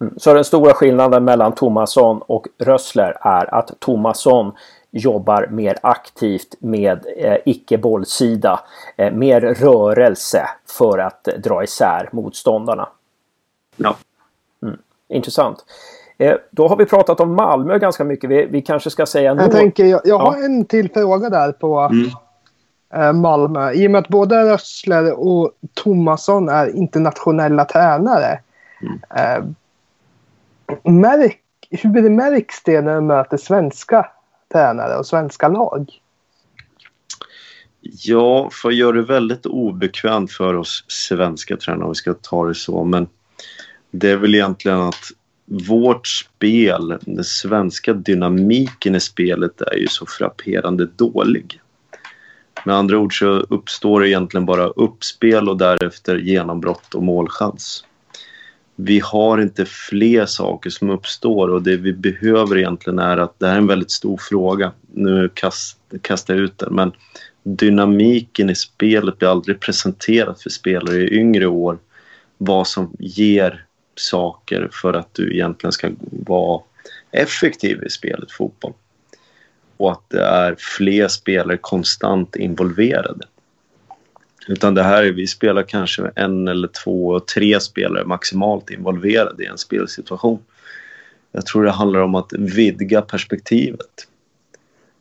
Mm. 0.00 0.14
Så 0.16 0.34
den 0.34 0.44
stora 0.44 0.74
skillnaden 0.74 1.24
mellan 1.24 1.52
Tomasson 1.52 2.22
och 2.26 2.46
Rössler 2.58 3.16
är 3.20 3.54
att 3.54 3.80
Tomasson 3.80 4.52
jobbar 4.90 5.46
mer 5.50 5.78
aktivt 5.82 6.54
med 6.58 7.06
eh, 7.16 7.36
icke-bollsida, 7.44 8.60
eh, 8.96 9.12
mer 9.12 9.40
rörelse 9.40 10.48
för 10.78 10.98
att 10.98 11.24
dra 11.24 11.64
isär 11.64 12.08
motståndarna. 12.12 12.88
Ja. 13.76 13.96
Mm. 14.62 14.78
Intressant. 15.08 15.64
Eh, 16.18 16.36
då 16.50 16.68
har 16.68 16.76
vi 16.76 16.84
pratat 16.84 17.20
om 17.20 17.34
Malmö 17.34 17.78
ganska 17.78 18.04
mycket. 18.04 18.30
Vi, 18.30 18.46
vi 18.46 18.62
kanske 18.62 18.90
ska 18.90 19.06
säga... 19.06 19.34
Jag, 19.34 19.52
tänker, 19.52 19.84
jag, 19.84 20.00
jag 20.04 20.18
har 20.18 20.44
en 20.44 20.64
till 20.64 20.90
fråga 20.90 21.30
där 21.30 21.52
på 21.52 21.78
mm. 21.78 22.10
Eh, 22.94 23.12
Malmö. 23.12 23.72
I 23.72 23.86
och 23.86 23.90
med 23.90 23.98
att 23.98 24.08
både 24.08 24.52
Rössler 24.52 25.12
och 25.12 25.52
Tomasson 25.74 26.48
är 26.48 26.76
internationella 26.76 27.64
tränare. 27.64 28.40
Mm. 28.82 29.00
Eh, 29.16 29.44
märk, 30.92 31.40
hur 31.70 32.10
märks 32.10 32.62
det 32.62 32.80
när 32.80 32.94
du 32.94 33.00
möter 33.00 33.36
svenska 33.36 34.06
tränare 34.52 34.96
och 34.96 35.06
svenska 35.06 35.48
lag? 35.48 35.90
Ja, 37.80 38.50
för 38.52 38.68
att 38.68 38.74
göra 38.74 38.92
det 38.92 39.02
väldigt 39.02 39.46
obekvämt 39.46 40.32
för 40.32 40.54
oss 40.54 40.84
svenska 40.88 41.56
tränare, 41.56 41.84
om 41.84 41.90
vi 41.90 41.94
ska 41.94 42.14
ta 42.14 42.46
det 42.46 42.54
så, 42.54 42.84
men 42.84 43.06
det 43.90 44.10
är 44.10 44.16
väl 44.16 44.34
egentligen 44.34 44.80
att 44.80 45.10
vårt 45.68 46.06
spel, 46.06 46.98
den 47.00 47.24
svenska 47.24 47.92
dynamiken 47.92 48.94
i 48.94 49.00
spelet 49.00 49.60
är 49.60 49.76
ju 49.76 49.86
så 49.86 50.06
frapperande 50.06 50.86
dålig. 50.86 51.60
Med 52.64 52.76
andra 52.76 52.98
ord 52.98 53.18
så 53.18 53.26
uppstår 53.28 54.00
det 54.00 54.08
egentligen 54.08 54.46
bara 54.46 54.66
uppspel 54.66 55.48
och 55.48 55.56
därefter 55.56 56.16
genombrott 56.16 56.94
och 56.94 57.02
målchans. 57.02 57.84
Vi 58.76 59.00
har 59.04 59.40
inte 59.40 59.64
fler 59.64 60.26
saker 60.26 60.70
som 60.70 60.90
uppstår 60.90 61.48
och 61.48 61.62
det 61.62 61.76
vi 61.76 61.92
behöver 61.92 62.58
egentligen 62.58 62.98
är 62.98 63.16
att 63.16 63.38
det 63.38 63.46
här 63.46 63.54
är 63.54 63.58
en 63.58 63.66
väldigt 63.66 63.90
stor 63.90 64.16
fråga. 64.16 64.72
Nu 64.94 65.30
kast, 65.34 65.78
kastar 66.02 66.34
jag 66.34 66.42
ut 66.42 66.58
den 66.58 66.74
men 66.74 66.92
dynamiken 67.42 68.50
i 68.50 68.54
spelet 68.54 69.18
blir 69.18 69.28
aldrig 69.28 69.60
presenterat 69.60 70.42
för 70.42 70.50
spelare 70.50 70.96
i 70.96 71.18
yngre 71.18 71.46
år. 71.46 71.78
Vad 72.38 72.66
som 72.66 72.96
ger 72.98 73.64
saker 73.94 74.68
för 74.72 74.94
att 74.94 75.14
du 75.14 75.34
egentligen 75.34 75.72
ska 75.72 75.90
vara 76.10 76.62
effektiv 77.10 77.82
i 77.82 77.90
spelet 77.90 78.32
fotboll 78.32 78.72
och 79.78 79.92
att 79.92 80.02
det 80.08 80.22
är 80.22 80.56
fler 80.58 81.08
spelare 81.08 81.56
konstant 81.56 82.36
involverade. 82.36 83.26
Utan 84.48 84.74
det 84.74 84.82
här 84.82 85.02
är, 85.02 85.12
vi 85.12 85.26
spelar 85.26 85.62
kanske 85.62 86.10
en 86.14 86.48
eller 86.48 86.68
två, 86.68 87.20
tre 87.20 87.60
spelare 87.60 88.04
maximalt 88.04 88.70
involverade 88.70 89.44
i 89.44 89.46
en 89.46 89.58
spelsituation. 89.58 90.38
Jag 91.32 91.46
tror 91.46 91.64
det 91.64 91.70
handlar 91.70 92.00
om 92.00 92.14
att 92.14 92.32
vidga 92.32 93.02
perspektivet. 93.02 94.08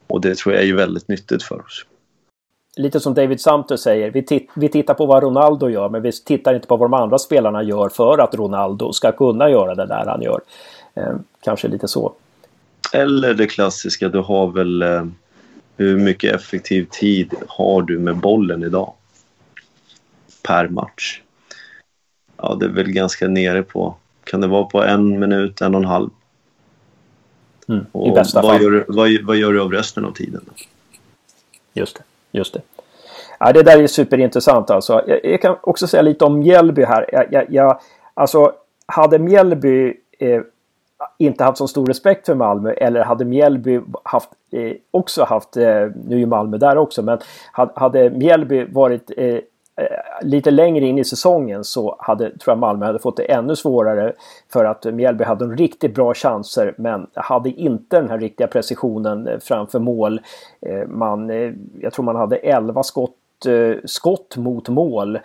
Och 0.08 0.22
det 0.22 0.38
tror 0.38 0.56
jag 0.56 0.64
är 0.64 0.74
väldigt 0.74 1.08
nyttigt 1.08 1.44
för 1.44 1.60
oss. 1.66 1.86
Lite 2.78 3.00
som 3.00 3.14
David 3.14 3.42
Samter 3.42 3.76
säger, 3.76 4.12
vi, 4.12 4.24
titt 4.24 4.50
vi 4.56 4.70
tittar 4.70 4.94
på 4.94 5.06
vad 5.06 5.24
Ronaldo 5.24 5.70
gör 5.70 5.90
men 5.90 6.02
vi 6.02 6.12
tittar 6.12 6.54
inte 6.54 6.68
på 6.68 6.78
vad 6.78 6.92
de 6.92 6.94
andra 6.94 7.18
spelarna 7.18 7.64
gör 7.64 7.90
för 7.90 8.18
att 8.18 8.36
Ronaldo 8.36 8.94
ska 8.94 9.12
kunna 9.12 9.50
göra 9.50 9.76
det 9.76 9.86
där 9.86 10.06
han 10.06 10.22
gör. 10.22 10.42
Eh, 10.96 11.16
kanske 11.44 11.68
lite 11.68 11.88
så. 11.88 12.14
Eller 12.94 13.34
det 13.34 13.48
klassiska, 13.48 14.10
du 14.10 14.20
har 14.20 14.48
väl 14.48 14.82
eh, 14.82 15.06
hur 15.78 15.98
mycket 15.98 16.36
effektiv 16.36 16.88
tid 16.92 17.34
har 17.48 17.82
du 17.82 18.00
med 18.00 18.16
bollen 18.16 18.64
idag? 18.64 18.94
Per 20.44 20.68
match. 20.68 21.22
Ja, 22.38 22.58
det 22.60 22.66
är 22.66 22.70
väl 22.70 22.92
ganska 22.92 23.28
nere 23.28 23.64
på, 23.64 23.96
kan 24.24 24.42
det 24.42 24.48
vara 24.48 24.64
på 24.64 24.84
en 24.84 25.20
minut, 25.20 25.62
en 25.62 25.76
och 25.76 25.82
en 25.82 25.88
halv? 25.88 26.10
Mm, 27.68 27.86
I 28.06 28.12
bästa 28.12 28.42
vad 28.42 28.52
fall. 28.52 28.64
Gör, 28.64 28.86
vad, 28.88 29.10
vad 29.24 29.38
gör 29.38 29.54
du 29.54 29.62
av 29.62 29.72
resten 29.72 30.06
av 30.06 30.12
tiden? 30.12 30.42
Just 31.74 31.96
det, 31.96 32.04
just 32.32 32.54
det. 32.54 32.62
Ja, 33.40 33.54
det 33.54 33.64
där 33.64 33.80
är 33.80 33.88
superintressant 33.88 34.70
alltså. 34.70 35.04
Jag, 35.08 35.26
jag 35.26 35.42
kan 35.42 35.58
också 35.62 35.88
säga 35.88 36.02
lite 36.02 36.26
om 36.26 36.40
Mjällby 36.40 36.84
här. 36.84 37.10
Jag, 37.12 37.26
jag, 37.32 37.46
jag 37.50 37.80
alltså, 38.14 38.54
hade 38.86 39.20
Mjällby 39.20 39.94
eh, 40.20 40.42
inte 41.18 41.44
haft 41.44 41.58
så 41.58 41.68
stor 41.68 41.86
respekt 41.86 42.26
för 42.26 42.36
Malmö 42.36 42.72
eller 42.72 43.04
hade 43.04 43.26
Mjällby 43.26 43.82
haft, 44.04 44.30
eh, 44.52 44.74
också 44.92 45.24
haft, 45.24 45.58
eh, 45.58 45.64
nu 46.06 46.16
är 46.16 46.20
ju 46.20 46.26
Malmö 46.26 46.58
där 46.58 46.78
också, 46.78 47.02
men 47.02 47.20
hade, 47.52 47.72
hade 47.76 48.10
Mjällby 48.10 48.66
varit 48.66 49.12
eh, 49.18 49.26
eh, 49.26 49.42
lite 50.22 50.52
längre 50.52 50.86
in 50.86 50.98
i 50.98 51.04
säsongen 51.04 51.64
så 51.64 51.96
hade, 52.00 52.24
tror 52.24 52.52
jag 52.52 52.58
Malmö 52.58 52.86
hade 52.86 53.00
fått 53.00 53.18
det 53.18 53.32
ännu 53.32 53.56
svårare 53.56 54.14
för 54.54 54.66
att 54.66 54.86
Mjällby 54.86 55.24
hade 55.24 55.46
en 55.46 55.58
riktigt 55.58 55.96
bra 55.96 56.14
chanser 56.14 56.76
men 56.78 57.08
hade 57.14 57.50
inte 57.50 58.00
den 58.00 58.10
här 58.10 58.20
riktiga 58.20 58.48
precisionen 58.48 59.28
eh, 59.28 59.40
framför 59.40 59.80
mål. 59.80 60.22
Eh, 60.62 60.88
man, 60.88 61.30
eh, 61.30 61.54
jag 61.80 61.94
tror 61.94 62.06
man 62.06 62.16
hade 62.16 62.36
11 62.36 62.84
skott 62.84 63.14
skott 63.86 64.38
mot 64.38 64.70
mål. 64.70 65.20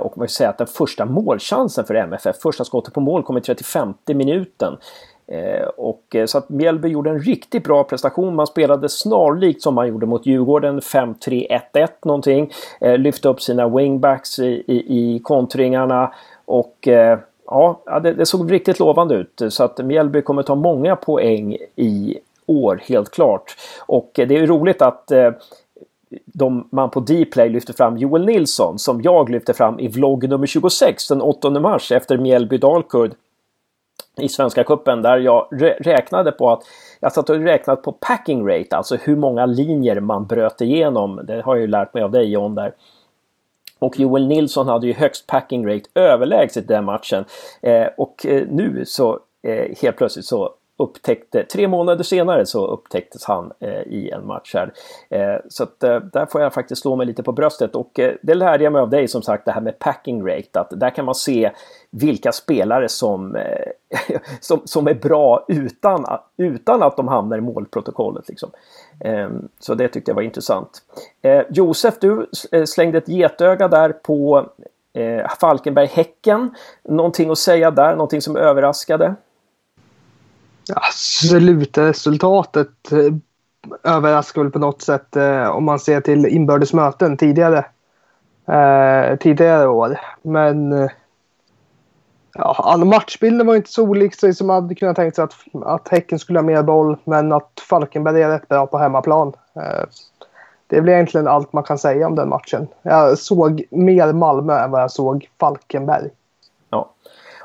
Och 0.00 0.18
man 0.18 0.26
kan 0.26 0.28
säga 0.28 0.50
att 0.50 0.58
den 0.58 0.66
första 0.66 1.04
målchansen 1.04 1.84
för 1.84 1.94
MFF, 1.94 2.36
första 2.36 2.64
skottet 2.64 2.94
på 2.94 3.00
mål 3.00 3.22
kom 3.22 3.38
i 3.38 3.40
35 3.40 3.94
minuten. 4.06 4.76
Eh, 5.32 5.66
och, 5.76 6.14
eh, 6.14 6.26
så 6.26 6.38
att 6.38 6.48
Mjällby 6.48 6.88
gjorde 6.88 7.10
en 7.10 7.18
riktigt 7.18 7.64
bra 7.64 7.84
prestation. 7.84 8.34
Man 8.34 8.46
spelade 8.46 8.88
snarlikt 8.88 9.62
som 9.62 9.74
man 9.74 9.88
gjorde 9.88 10.06
mot 10.06 10.26
Djurgården, 10.26 10.80
5-3-1-1 10.80 11.88
någonting. 12.04 12.52
Eh, 12.80 12.98
lyfte 12.98 13.28
upp 13.28 13.42
sina 13.42 13.68
wingbacks 13.68 14.38
i, 14.38 14.64
i, 14.66 14.76
i 14.76 15.18
kontringarna 15.18 16.12
och 16.44 16.88
ja, 17.46 18.00
det, 18.02 18.12
det, 18.12 18.26
såg 18.26 18.52
riktigt 18.52 18.78
lovande 18.78 19.14
ut. 19.14 19.42
Så 19.48 19.64
att 19.64 19.78
Mjällby 19.78 20.22
kommer 20.22 20.42
ta 20.42 20.54
många 20.54 20.96
poäng 20.96 21.56
i 21.76 22.18
år, 22.46 22.80
helt 22.84 23.10
klart. 23.10 23.56
Och 23.86 24.10
det 24.14 24.36
är 24.36 24.46
roligt 24.46 24.82
att 24.82 25.12
de, 26.24 26.68
man 26.70 26.90
på 26.90 27.00
Dplay 27.00 27.48
lyfter 27.48 27.72
fram 27.72 27.98
Joel 27.98 28.26
Nilsson 28.26 28.78
som 28.78 29.02
jag 29.02 29.30
lyfte 29.30 29.54
fram 29.54 29.80
i 29.80 29.88
vlogg 29.88 30.28
nummer 30.28 30.46
26 30.46 31.08
den 31.08 31.20
8 31.20 31.50
mars 31.50 31.92
efter 31.92 32.18
Mjällby 32.18 32.58
Dalkurd 32.58 33.14
i 34.16 34.28
Svenska 34.28 34.64
Kuppen 34.64 35.02
där 35.02 35.18
jag 35.18 35.48
räknade 35.80 36.32
på 36.32 36.50
att 36.50 36.62
jag 37.00 37.12
satt 37.12 37.30
och 37.30 37.36
räknat 37.36 37.82
på 37.82 37.92
packing 37.92 38.48
rate, 38.48 38.76
alltså 38.76 38.96
hur 38.96 39.16
många 39.16 39.46
linjer 39.46 40.00
man 40.00 40.26
bröt 40.26 40.60
igenom. 40.60 41.20
Det 41.24 41.42
har 41.42 41.54
jag 41.54 41.60
ju 41.60 41.66
lärt 41.66 41.94
mig 41.94 42.02
av 42.02 42.10
dig 42.10 42.30
John 42.30 42.54
där. 42.54 42.72
Och 43.78 44.00
Joel 44.00 44.26
Nilsson 44.26 44.68
hade 44.68 44.86
ju 44.86 44.92
högst 44.92 45.26
packing 45.26 45.66
rate 45.68 45.90
överlägset 45.94 46.68
den 46.68 46.84
matchen. 46.84 47.24
Eh, 47.60 47.86
och 47.96 48.26
eh, 48.26 48.46
nu 48.50 48.84
så 48.86 49.20
eh, 49.42 49.76
helt 49.82 49.96
plötsligt 49.96 50.24
så 50.24 50.54
upptäckte, 50.78 51.44
tre 51.44 51.68
månader 51.68 52.04
senare 52.04 52.46
så 52.46 52.66
upptäcktes 52.66 53.24
han 53.24 53.52
eh, 53.60 53.82
i 53.82 54.10
en 54.10 54.26
match 54.26 54.54
här. 54.54 54.72
Eh, 55.08 55.40
så 55.48 55.62
att, 55.62 55.82
eh, 55.82 56.00
där 56.00 56.26
får 56.26 56.40
jag 56.40 56.54
faktiskt 56.54 56.82
slå 56.82 56.96
mig 56.96 57.06
lite 57.06 57.22
på 57.22 57.32
bröstet 57.32 57.74
och 57.74 57.98
eh, 57.98 58.14
det 58.22 58.34
lärde 58.34 58.64
jag 58.64 58.72
mig 58.72 58.82
av 58.82 58.90
dig 58.90 59.08
som 59.08 59.22
sagt 59.22 59.44
det 59.44 59.52
här 59.52 59.60
med 59.60 59.78
packing 59.78 60.26
rate 60.26 60.60
att 60.60 60.80
där 60.80 60.90
kan 60.90 61.04
man 61.04 61.14
se 61.14 61.50
vilka 61.90 62.32
spelare 62.32 62.88
som, 62.88 63.36
eh, 63.36 64.20
som, 64.40 64.60
som 64.64 64.86
är 64.86 64.94
bra 64.94 65.44
utan, 65.48 66.04
utan 66.36 66.82
att 66.82 66.96
de 66.96 67.08
hamnar 67.08 67.38
i 67.38 67.40
målprotokollet. 67.40 68.28
Liksom. 68.28 68.50
Ehm, 69.00 69.48
så 69.58 69.74
det 69.74 69.88
tyckte 69.88 70.10
jag 70.10 70.16
var 70.16 70.22
intressant. 70.22 70.82
Eh, 71.22 71.42
Josef, 71.50 71.94
du 72.00 72.26
eh, 72.52 72.64
slängde 72.64 72.98
ett 72.98 73.08
getöga 73.08 73.68
där 73.68 73.92
på 73.92 74.46
eh, 74.92 75.26
Falkenberg-Häcken. 75.40 76.54
Någonting 76.82 77.30
att 77.30 77.38
säga 77.38 77.70
där, 77.70 77.92
någonting 77.92 78.22
som 78.22 78.36
överraskade? 78.36 79.14
Ja, 80.68 80.80
slutresultatet 80.92 82.92
eh, 82.92 83.94
överraskar 83.94 84.42
väl 84.42 84.52
på 84.52 84.58
något 84.58 84.82
sätt 84.82 85.16
eh, 85.16 85.48
om 85.48 85.64
man 85.64 85.78
ser 85.78 86.00
till 86.00 86.26
inbördes 86.26 86.72
möten 86.72 87.16
tidigare, 87.16 87.64
eh, 88.48 89.16
tidigare 89.16 89.68
år. 89.68 90.00
Men 90.22 90.72
eh, 90.72 90.90
ja, 92.34 92.80
matchbilden 92.84 93.46
var 93.46 93.56
inte 93.56 93.70
så 93.70 93.82
olik 93.82 94.14
sig 94.14 94.34
som 94.34 94.46
man 94.46 94.62
hade 94.62 94.74
kunnat 94.74 94.96
tänka 94.96 95.14
sig 95.14 95.24
att, 95.24 95.34
att 95.64 95.88
Häcken 95.88 96.18
skulle 96.18 96.38
ha 96.38 96.44
mer 96.44 96.62
boll 96.62 96.96
men 97.04 97.32
att 97.32 97.52
Falkenberg 97.68 98.22
är 98.22 98.30
rätt 98.30 98.48
bra 98.48 98.66
på 98.66 98.78
hemmaplan. 98.78 99.32
Eh, 99.56 99.84
det 100.66 100.76
är 100.76 100.80
väl 100.80 100.88
egentligen 100.88 101.28
allt 101.28 101.52
man 101.52 101.64
kan 101.64 101.78
säga 101.78 102.06
om 102.06 102.14
den 102.14 102.28
matchen. 102.28 102.68
Jag 102.82 103.18
såg 103.18 103.64
mer 103.70 104.12
Malmö 104.12 104.58
än 104.58 104.70
vad 104.70 104.82
jag 104.82 104.90
såg 104.90 105.28
Falkenberg. 105.40 106.10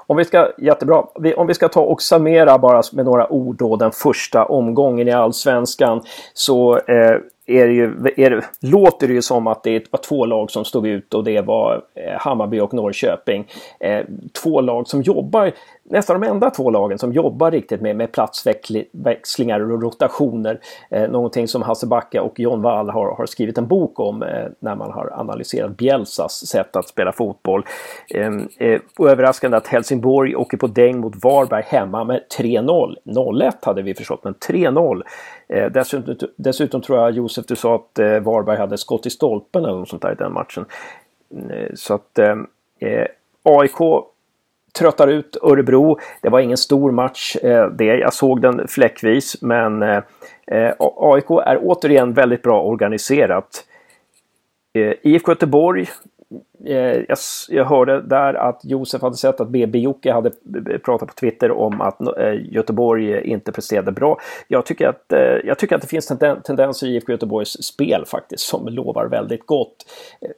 Om 0.07 0.17
vi 0.17 0.25
ska, 0.25 0.51
jättebra. 0.57 1.03
Om 1.35 1.47
vi 1.47 1.53
ska 1.53 1.67
ta 1.67 1.81
och 1.81 2.01
summera 2.01 2.57
bara 2.57 2.81
med 2.93 3.05
några 3.05 3.33
ord 3.33 3.55
då 3.55 3.75
den 3.75 3.91
första 3.91 4.45
omgången 4.45 5.07
i 5.07 5.11
Allsvenskan 5.11 6.01
så 6.33 6.77
eh, 6.77 7.17
är 7.45 7.67
det 7.67 7.73
ju, 7.73 7.83
är 8.17 8.29
det, 8.29 8.43
låter 8.61 9.07
det 9.07 9.13
ju 9.13 9.21
som 9.21 9.47
att 9.47 9.63
det 9.63 9.91
var 9.91 9.99
två 9.99 10.25
lag 10.25 10.51
som 10.51 10.65
stod 10.65 10.87
ut 10.87 11.13
och 11.13 11.23
det 11.23 11.41
var 11.41 11.83
eh, 11.95 12.19
Hammarby 12.19 12.59
och 12.59 12.73
Norrköping. 12.73 13.47
Eh, 13.79 14.05
två 14.43 14.61
lag 14.61 14.87
som 14.87 15.01
jobbar 15.01 15.51
nästan 15.83 16.21
de 16.21 16.27
enda 16.27 16.49
två 16.49 16.69
lagen 16.69 16.99
som 16.99 17.13
jobbar 17.13 17.51
riktigt 17.51 17.81
med, 17.81 17.95
med 17.95 18.11
platsväxlingar 18.11 19.59
och 19.59 19.81
rotationer. 19.81 20.59
Eh, 20.89 21.09
någonting 21.09 21.47
som 21.47 21.61
Hasse 21.61 21.87
Backe 21.87 22.19
och 22.19 22.39
John 22.39 22.61
Wall 22.61 22.89
har, 22.89 23.15
har 23.15 23.25
skrivit 23.25 23.57
en 23.57 23.67
bok 23.67 23.99
om 23.99 24.19
när 24.59 24.75
man 24.75 24.91
har 24.91 25.13
analyserat 25.13 25.77
Bielsas 25.77 26.47
sätt 26.47 26.75
att 26.75 26.87
spela 26.87 27.11
fotboll. 27.11 27.65
Ehm, 28.15 28.47
överraskande 28.99 29.57
att 29.57 29.67
Helsingborg 29.67 30.35
åker 30.35 30.57
på 30.57 30.67
däng 30.67 30.99
mot 30.99 31.23
Varberg 31.23 31.63
hemma 31.67 32.03
med 32.03 32.21
3-0. 32.39 32.95
0-1 33.05 33.51
hade 33.61 33.81
vi 33.81 33.93
förstått, 33.93 34.23
men 34.23 34.33
3-0. 34.33 35.03
Eh, 35.47 35.71
dessutom, 35.71 36.15
dessutom 36.35 36.81
tror 36.81 36.97
jag 36.99 37.11
Josef, 37.11 37.45
du 37.45 37.55
sa 37.55 37.75
att 37.75 37.99
eh, 37.99 38.19
Varberg 38.19 38.57
hade 38.57 38.77
skott 38.77 39.05
i 39.05 39.09
stolpen 39.09 39.65
eller 39.65 39.77
något 39.77 39.89
sånt 39.89 40.01
där 40.01 40.11
i 40.11 40.15
den 40.15 40.33
matchen. 40.33 40.65
Eh, 41.49 41.73
så 41.75 41.93
att 41.93 42.19
eh, 42.19 42.35
eh, 42.79 43.07
AIK 43.43 43.77
tröttar 44.79 45.07
ut 45.07 45.37
Örebro. 45.41 45.99
Det 46.21 46.29
var 46.29 46.39
ingen 46.39 46.57
stor 46.57 46.91
match 46.91 47.35
eh, 47.35 47.67
det. 47.67 47.85
Jag 47.85 48.13
såg 48.13 48.41
den 48.41 48.67
fläckvis 48.67 49.41
men 49.41 49.83
eh, 49.83 50.03
eh 50.47 50.73
AIK 50.79 51.29
är 51.45 51.59
återigen 51.61 52.13
väldigt 52.13 52.41
bra 52.41 52.61
organiserat. 52.61 53.65
Eh, 54.73 54.93
IFK 55.01 55.31
Göteborg 55.31 55.89
Eh, 56.65 56.75
jag, 57.07 57.17
jag, 57.49 57.65
hörde 57.65 58.01
där 58.01 58.33
att 58.33 58.59
Josef 58.63 59.01
hade 59.01 59.15
sett 59.15 59.41
att 59.41 59.49
BB 59.49 59.79
Jocke 59.79 60.11
hade 60.11 60.31
eh, 60.71 60.77
pratat 60.77 61.07
på 61.07 61.13
Twitter 61.13 61.51
om 61.51 61.81
att 61.81 62.01
eh, 62.17 62.53
Göteborg 62.53 63.21
inte 63.21 63.51
presterade 63.51 63.91
bra. 63.91 64.19
Jag 64.47 64.65
tycker 64.65 64.87
att, 64.87 65.13
eh, 65.13 65.19
jag 65.19 65.59
tycker 65.59 65.75
att 65.75 65.81
det 65.81 65.87
finns 65.87 66.07
tendenser 66.43 66.87
i 66.87 66.95
IFK 66.95 67.11
Göteborgs 67.11 67.63
spel 67.63 68.05
faktiskt 68.05 68.43
som 68.43 68.67
lovar 68.67 69.05
väldigt 69.05 69.45
gott. 69.45 69.75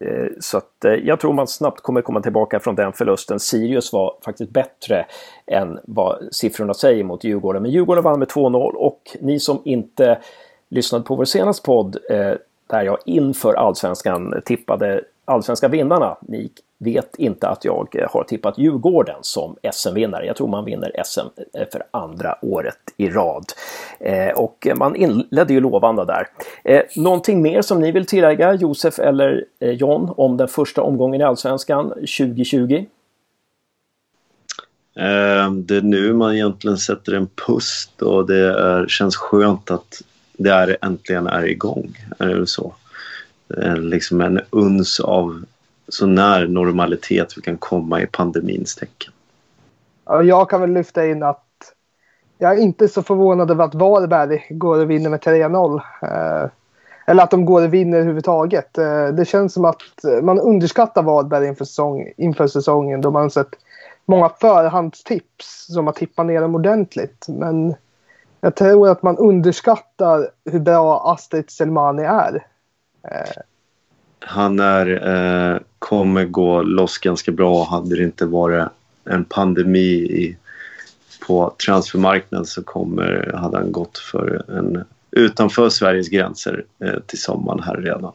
Eh, 0.01 0.27
så 0.39 0.57
att 0.57 0.85
jag 1.03 1.19
tror 1.19 1.33
man 1.33 1.47
snabbt 1.47 1.81
kommer 1.81 2.01
komma 2.01 2.21
tillbaka 2.21 2.59
från 2.59 2.75
den 2.75 2.93
förlusten. 2.93 3.39
Sirius 3.39 3.93
var 3.93 4.15
faktiskt 4.25 4.51
bättre 4.51 5.05
än 5.47 5.79
vad 5.83 6.27
siffrorna 6.31 6.73
säger 6.73 7.03
mot 7.03 7.23
Djurgården. 7.23 7.61
Men 7.61 7.71
Djurgården 7.71 8.03
vann 8.03 8.19
med 8.19 8.27
2-0 8.27 8.73
och 8.75 9.01
ni 9.21 9.39
som 9.39 9.61
inte 9.65 10.19
lyssnade 10.69 11.05
på 11.05 11.15
vår 11.15 11.25
senaste 11.25 11.65
podd 11.65 11.97
där 12.67 12.83
jag 12.83 12.97
inför 13.05 13.53
allsvenskan 13.53 14.41
tippade 14.45 15.01
allsvenska 15.25 15.67
vinnarna. 15.67 16.17
Ni 16.21 16.49
vet 16.77 17.15
inte 17.15 17.47
att 17.47 17.65
jag 17.65 17.95
eh, 17.95 18.07
har 18.11 18.23
tippat 18.23 18.57
Djurgården 18.57 19.15
som 19.21 19.55
SM-vinnare. 19.73 20.25
Jag 20.25 20.35
tror 20.35 20.47
man 20.47 20.65
vinner 20.65 21.01
SM 21.05 21.19
eh, 21.53 21.67
för 21.71 21.83
andra 21.91 22.37
året 22.41 22.77
i 22.97 23.09
rad. 23.09 23.45
Eh, 23.99 24.29
och 24.29 24.67
man 24.75 24.95
inledde 24.95 25.53
ju 25.53 25.59
lovande 25.59 26.05
där. 26.05 26.27
Någonting 26.95 27.41
mer 27.41 27.61
som 27.61 27.81
ni 27.81 27.91
vill 27.91 28.05
tillägga, 28.05 28.53
Josef 28.53 28.99
eller 28.99 29.45
John, 29.59 30.13
om 30.17 30.37
den 30.37 30.47
första 30.47 30.81
omgången 30.81 31.21
i 31.21 31.23
Allsvenskan 31.23 31.89
2020? 31.89 32.85
Det 35.65 35.75
är 35.75 35.81
nu 35.81 36.13
man 36.13 36.33
egentligen 36.33 36.77
sätter 36.77 37.13
en 37.13 37.27
pust 37.47 38.01
och 38.01 38.27
det 38.27 38.59
är, 38.59 38.87
känns 38.87 39.15
skönt 39.15 39.71
att 39.71 40.01
det 40.33 40.49
är, 40.49 40.77
äntligen 40.81 41.27
är 41.27 41.45
igång. 41.45 41.97
Är 42.19 42.27
det 42.27 42.47
så? 42.47 42.73
Eh, 43.57 43.77
liksom 43.77 44.21
en 44.21 44.41
uns 44.49 44.99
av 44.99 45.45
så 45.87 46.05
när 46.05 46.47
normalitet 46.47 47.37
vi 47.37 47.41
kan 47.41 47.57
komma 47.57 48.01
i 48.01 48.07
pandemins 48.07 48.75
tecken. 48.75 49.13
jag 50.05 50.49
kan 50.49 50.61
väl 50.61 50.73
lyfta 50.73 51.05
in 51.05 51.23
att 51.23 51.45
jag 52.37 52.53
är 52.53 52.61
inte 52.61 52.87
så 52.87 53.03
förvånad 53.03 53.51
över 53.51 53.63
att 53.63 53.75
Varberg 53.75 54.45
går 54.49 54.79
och 54.79 54.89
vinner 54.89 55.09
med 55.09 55.19
3-0. 55.19 55.81
Eh, 56.01 56.49
eller 57.07 57.23
att 57.23 57.31
de 57.31 57.45
går 57.45 57.63
och 57.63 57.73
vinner 57.73 57.97
överhuvudtaget. 57.97 58.77
Eh, 58.77 59.07
det 59.07 59.25
känns 59.25 59.53
som 59.53 59.65
att 59.65 59.81
man 60.21 60.39
underskattar 60.39 61.03
Varberg 61.03 61.47
inför, 61.47 61.65
säsong, 61.65 62.11
inför 62.17 62.47
säsongen 62.47 63.01
då 63.01 63.11
man 63.11 63.21
har 63.21 63.29
sett 63.29 63.55
många 64.05 64.29
förhandstips 64.29 65.65
som 65.73 65.85
har 65.85 65.93
tippat 65.93 66.25
ner 66.25 66.41
dem 66.41 66.55
ordentligt. 66.55 67.25
Men 67.27 67.75
jag 68.41 68.55
tror 68.55 68.89
att 68.89 69.03
man 69.03 69.17
underskattar 69.17 70.29
hur 70.45 70.59
bra 70.59 71.13
Astrid 71.13 71.49
Selmani 71.49 72.03
är. 72.03 72.45
Han 74.19 74.59
är, 74.59 75.07
eh, 75.07 75.59
kommer 75.79 76.25
gå 76.25 76.61
loss 76.61 76.97
ganska 76.97 77.31
bra. 77.31 77.63
Hade 77.63 77.95
det 77.95 78.03
inte 78.03 78.25
varit 78.25 78.67
en 79.03 79.25
pandemi 79.25 79.93
i, 79.95 80.37
på 81.27 81.53
transfermarknaden 81.65 82.45
så 82.45 82.63
kommer, 82.63 83.33
hade 83.37 83.57
han 83.57 83.71
gått 83.71 83.97
för 83.97 84.43
en 84.57 84.83
utanför 85.11 85.69
Sveriges 85.69 86.09
gränser 86.09 86.65
eh, 86.83 86.99
till 87.05 87.21
sommaren 87.21 87.63
här 87.63 87.77
redan. 87.77 88.11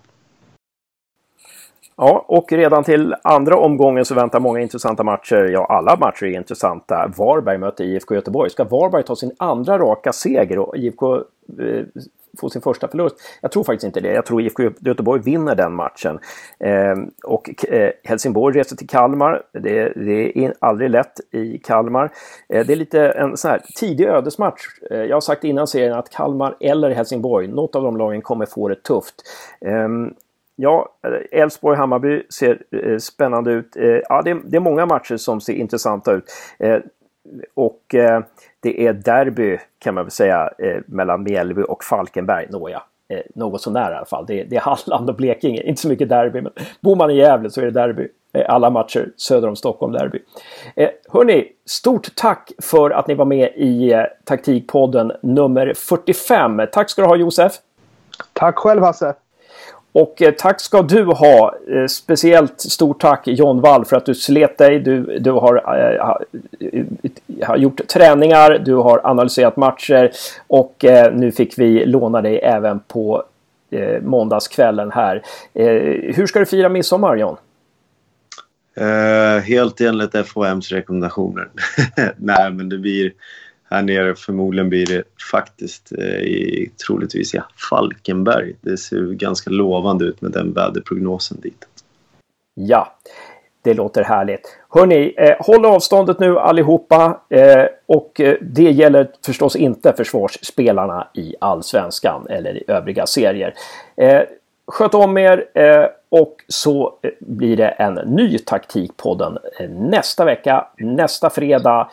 Ja, 1.97 2.25
och 2.29 2.53
redan 2.53 2.85
till 2.85 3.15
andra 3.23 3.57
omgången 3.57 4.05
så 4.05 4.15
väntar 4.15 4.41
många 4.41 4.61
intressanta 4.61 5.03
matcher. 5.03 5.51
Ja, 5.53 5.67
alla 5.67 5.97
matcher 5.97 6.25
är 6.25 6.37
intressanta. 6.37 7.13
Varberg 7.17 7.59
möter 7.59 7.85
IFK 7.85 8.15
Göteborg. 8.15 8.51
Ska 8.51 8.65
Varberg 8.65 9.03
ta 9.03 9.17
sin 9.17 9.33
andra 9.39 9.79
raka 9.79 10.13
seger 10.13 10.59
och 10.59 10.77
IFK 10.77 11.17
eh, 11.17 11.23
få 12.39 12.51
sin 12.51 12.63
första 12.63 12.89
förlust. 12.89 13.17
Jag 13.41 13.53
tror 13.53 13.65
faktiskt 13.65 13.85
inte 13.85 14.01
det. 14.01 14.13
Jag 14.13 14.27
tror 14.27 14.43
IFK 14.43 14.63
Göteborg 14.81 15.23
vinner 15.23 15.55
den 15.55 15.73
matchen. 15.73 16.19
Eh, 16.59 16.97
och 17.25 17.65
eh, 17.73 17.91
Helsingborg 18.05 18.59
reser 18.59 18.77
till 18.77 18.89
Kalmar. 18.89 19.43
Det, 19.53 19.93
det, 19.97 20.45
är 20.45 20.55
aldrig 20.59 20.91
lätt 20.91 21.21
i 21.33 21.59
Kalmar. 21.59 22.11
Eh, 22.49 22.67
det 22.67 22.73
är 22.73 22.77
lite 22.77 23.09
en 23.09 23.37
sån 23.37 23.51
här 23.51 23.61
tidig 23.77 24.07
ödesmatch. 24.07 24.61
Eh, 24.91 24.99
jag 24.99 25.17
har 25.17 25.21
sagt 25.21 25.45
innan 25.45 25.67
serien 25.67 25.95
att 25.95 26.11
Kalmar 26.11 26.57
eller 26.61 26.91
Helsingborg, 26.91 27.49
något 27.49 27.77
av 27.77 27.83
de 27.83 27.97
lagen 27.97 28.23
kommer 28.23 28.47
få 28.47 28.69
det 28.69 28.83
tufft. 28.83 29.15
Ehm, 29.61 30.15
ja, 30.57 30.89
eh, 31.05 31.41
Elfsborg-Hammarby 31.41 32.23
ser 32.31 32.63
eh, 32.71 32.99
spännande 32.99 33.53
ut. 33.53 33.77
Eh, 33.77 33.85
ja, 33.85 34.23
det, 34.23 34.39
det, 34.45 34.57
är 34.57 34.61
många 34.61 34.87
matcher 34.87 35.17
som 35.17 35.41
ser 35.41 35.53
intressanta 35.53 36.13
ut. 36.13 36.25
Eh, 36.59 36.79
och 37.55 37.95
eh, 37.95 38.23
det 38.61 38.87
är 38.87 38.93
derby 38.93 39.59
kan 39.79 39.95
man 39.95 40.05
väl 40.05 40.11
säga 40.11 40.51
eh, 40.59 40.77
mellan 40.87 41.23
Mjällby 41.23 41.63
och 41.63 41.85
Falkenberg. 41.85 42.47
Nåja, 42.51 42.83
eh, 43.09 43.21
något 43.35 43.63
sånär 43.63 43.93
i 43.93 43.95
alla 43.95 44.07
fall. 44.07 44.27
Det, 44.27 44.45
det, 44.45 44.57
är 44.57 44.61
Halland 44.61 45.11
och 45.11 45.17
Blekinge, 45.17 45.63
inte 45.63 45.81
så 45.81 45.89
mycket 45.89 46.09
derby. 46.09 46.41
Men 46.41 46.53
bor 46.81 46.97
man 46.97 47.11
i 47.11 47.17
Gävle 47.17 47.51
så 47.51 47.61
är 47.61 47.65
det 47.65 47.71
derby. 47.71 48.09
Eh, 48.33 48.55
alla 48.55 48.71
matcher 48.71 49.13
söder 49.17 49.49
om 49.49 49.57
Stockholm 49.57 49.93
derby. 49.93 50.19
Eh, 50.77 50.91
hörni, 51.09 51.49
stort 51.67 52.15
tack 52.15 52.53
för 52.63 52.91
att 52.91 53.07
ni 53.07 53.15
var 53.15 53.25
med 53.25 53.53
i 53.57 53.93
eh, 53.93 54.03
Taktikpodden 54.25 55.13
nummer 55.23 55.73
45. 55.77 56.63
Tack 56.73 56.91
ska 56.91 57.03
du 57.03 57.09
ha 57.09 57.17
Josef. 57.17 57.53
Tack 58.33 58.59
själv 58.59 58.83
Hasse. 58.83 59.15
Och 59.93 60.23
eh, 60.23 60.35
tack 60.39 60.61
ska 60.61 60.83
du 60.83 61.05
ha. 61.05 61.55
Eh, 61.69 61.87
speciellt 61.87 62.61
stort 62.61 63.01
tack 63.01 63.23
John 63.27 63.61
Wall 63.61 63.85
för 63.85 63.97
att 63.97 64.07
du 64.07 64.15
slet 64.15 64.59
dig. 64.59 64.81
Du, 64.81 65.19
du 65.19 65.31
har, 65.31 65.57
eh, 65.57 66.01
äh, 66.01 66.07
har 67.47 67.57
eh, 67.57 67.63
gjort 67.63 67.87
träningar, 67.89 68.59
du 68.59 68.75
har 68.75 69.01
analyserat 69.05 69.57
matcher 69.57 70.11
och 70.47 70.85
äh, 70.85 71.15
nu 71.15 71.33
fick 71.33 71.59
vi 71.59 71.87
låna 71.87 72.23
dig 72.23 72.39
även 72.39 72.81
på 72.81 73.25
äh, 73.71 74.03
måndagskvällen 74.03 74.91
här. 74.93 75.23
hur 76.15 76.27
ska 76.27 76.39
du 76.39 76.47
fira 76.47 76.69
midsommar 76.69 77.17
John? 77.17 77.37
helt 79.45 79.81
enligt 79.81 80.27
FHMs 80.27 80.73
rekommendationer. 80.73 81.49
Nej 82.17 82.51
men 82.51 82.69
det 82.69 82.79
blir 82.79 83.13
här 83.71 83.83
nere 83.83 84.15
förmodligen 84.15 84.69
blir 84.69 84.87
det 84.87 85.03
faktiskt 85.33 85.93
eh, 85.99 86.05
i, 86.05 86.71
troligtvis 86.87 87.35
i 87.35 87.41
Falkenberg. 87.71 88.55
Det 88.61 88.77
ser 88.77 89.13
ganska 89.13 89.51
lovande 89.51 90.05
ut 90.05 90.21
med 90.21 90.33
den 90.33 90.53
väderprognosen 90.53 91.41
dit. 91.41 91.67
Ja, 92.55 92.97
det 93.63 93.75
låter 93.75 94.05
härligt. 94.05 94.59
Hörni, 94.69 95.15
eh, 95.17 95.37
håll 95.39 95.67
avståndet 95.67 96.21
nu 96.21 96.39
allihopa. 96.39 97.21
Eh, 97.29 97.65
och 97.87 98.21
eh, 98.21 98.37
det 98.41 98.71
gäller 98.71 99.11
förstås 99.27 99.57
inte 99.57 99.93
försvarsspelarna 99.97 101.09
i 101.15 101.35
allsvenskan 101.41 102.27
eller 102.31 102.57
i 102.57 102.65
övriga 102.69 103.07
serier. 103.07 103.55
Eh, 103.97 104.23
sköt 104.67 104.95
om 104.95 105.19
er 105.19 105.45
eh, 105.55 105.87
och 106.09 106.37
så 106.49 106.99
eh, 107.03 107.11
blir 107.21 107.57
det 107.57 107.69
en 107.69 107.95
ny 107.95 108.39
taktikpodden 108.39 109.39
nästa 109.69 110.25
vecka, 110.25 110.67
nästa 110.79 111.31
fredag. 111.31 111.91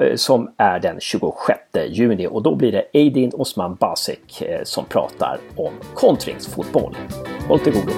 Eh, 0.00 0.16
som 0.16 0.54
är 0.56 0.78
den 0.80 1.00
26 1.00 1.60
juni 1.88 2.26
och 2.26 2.42
då 2.42 2.54
blir 2.54 2.72
det 2.72 2.84
Aydin 2.94 3.30
Osman 3.34 3.74
Basek 3.74 4.42
eh, 4.42 4.64
som 4.64 4.84
pratar 4.84 5.38
om 5.56 5.72
kontringsfotboll. 5.94 6.96
Håll 7.48 7.60
till 7.60 7.72
godo! 7.72 7.92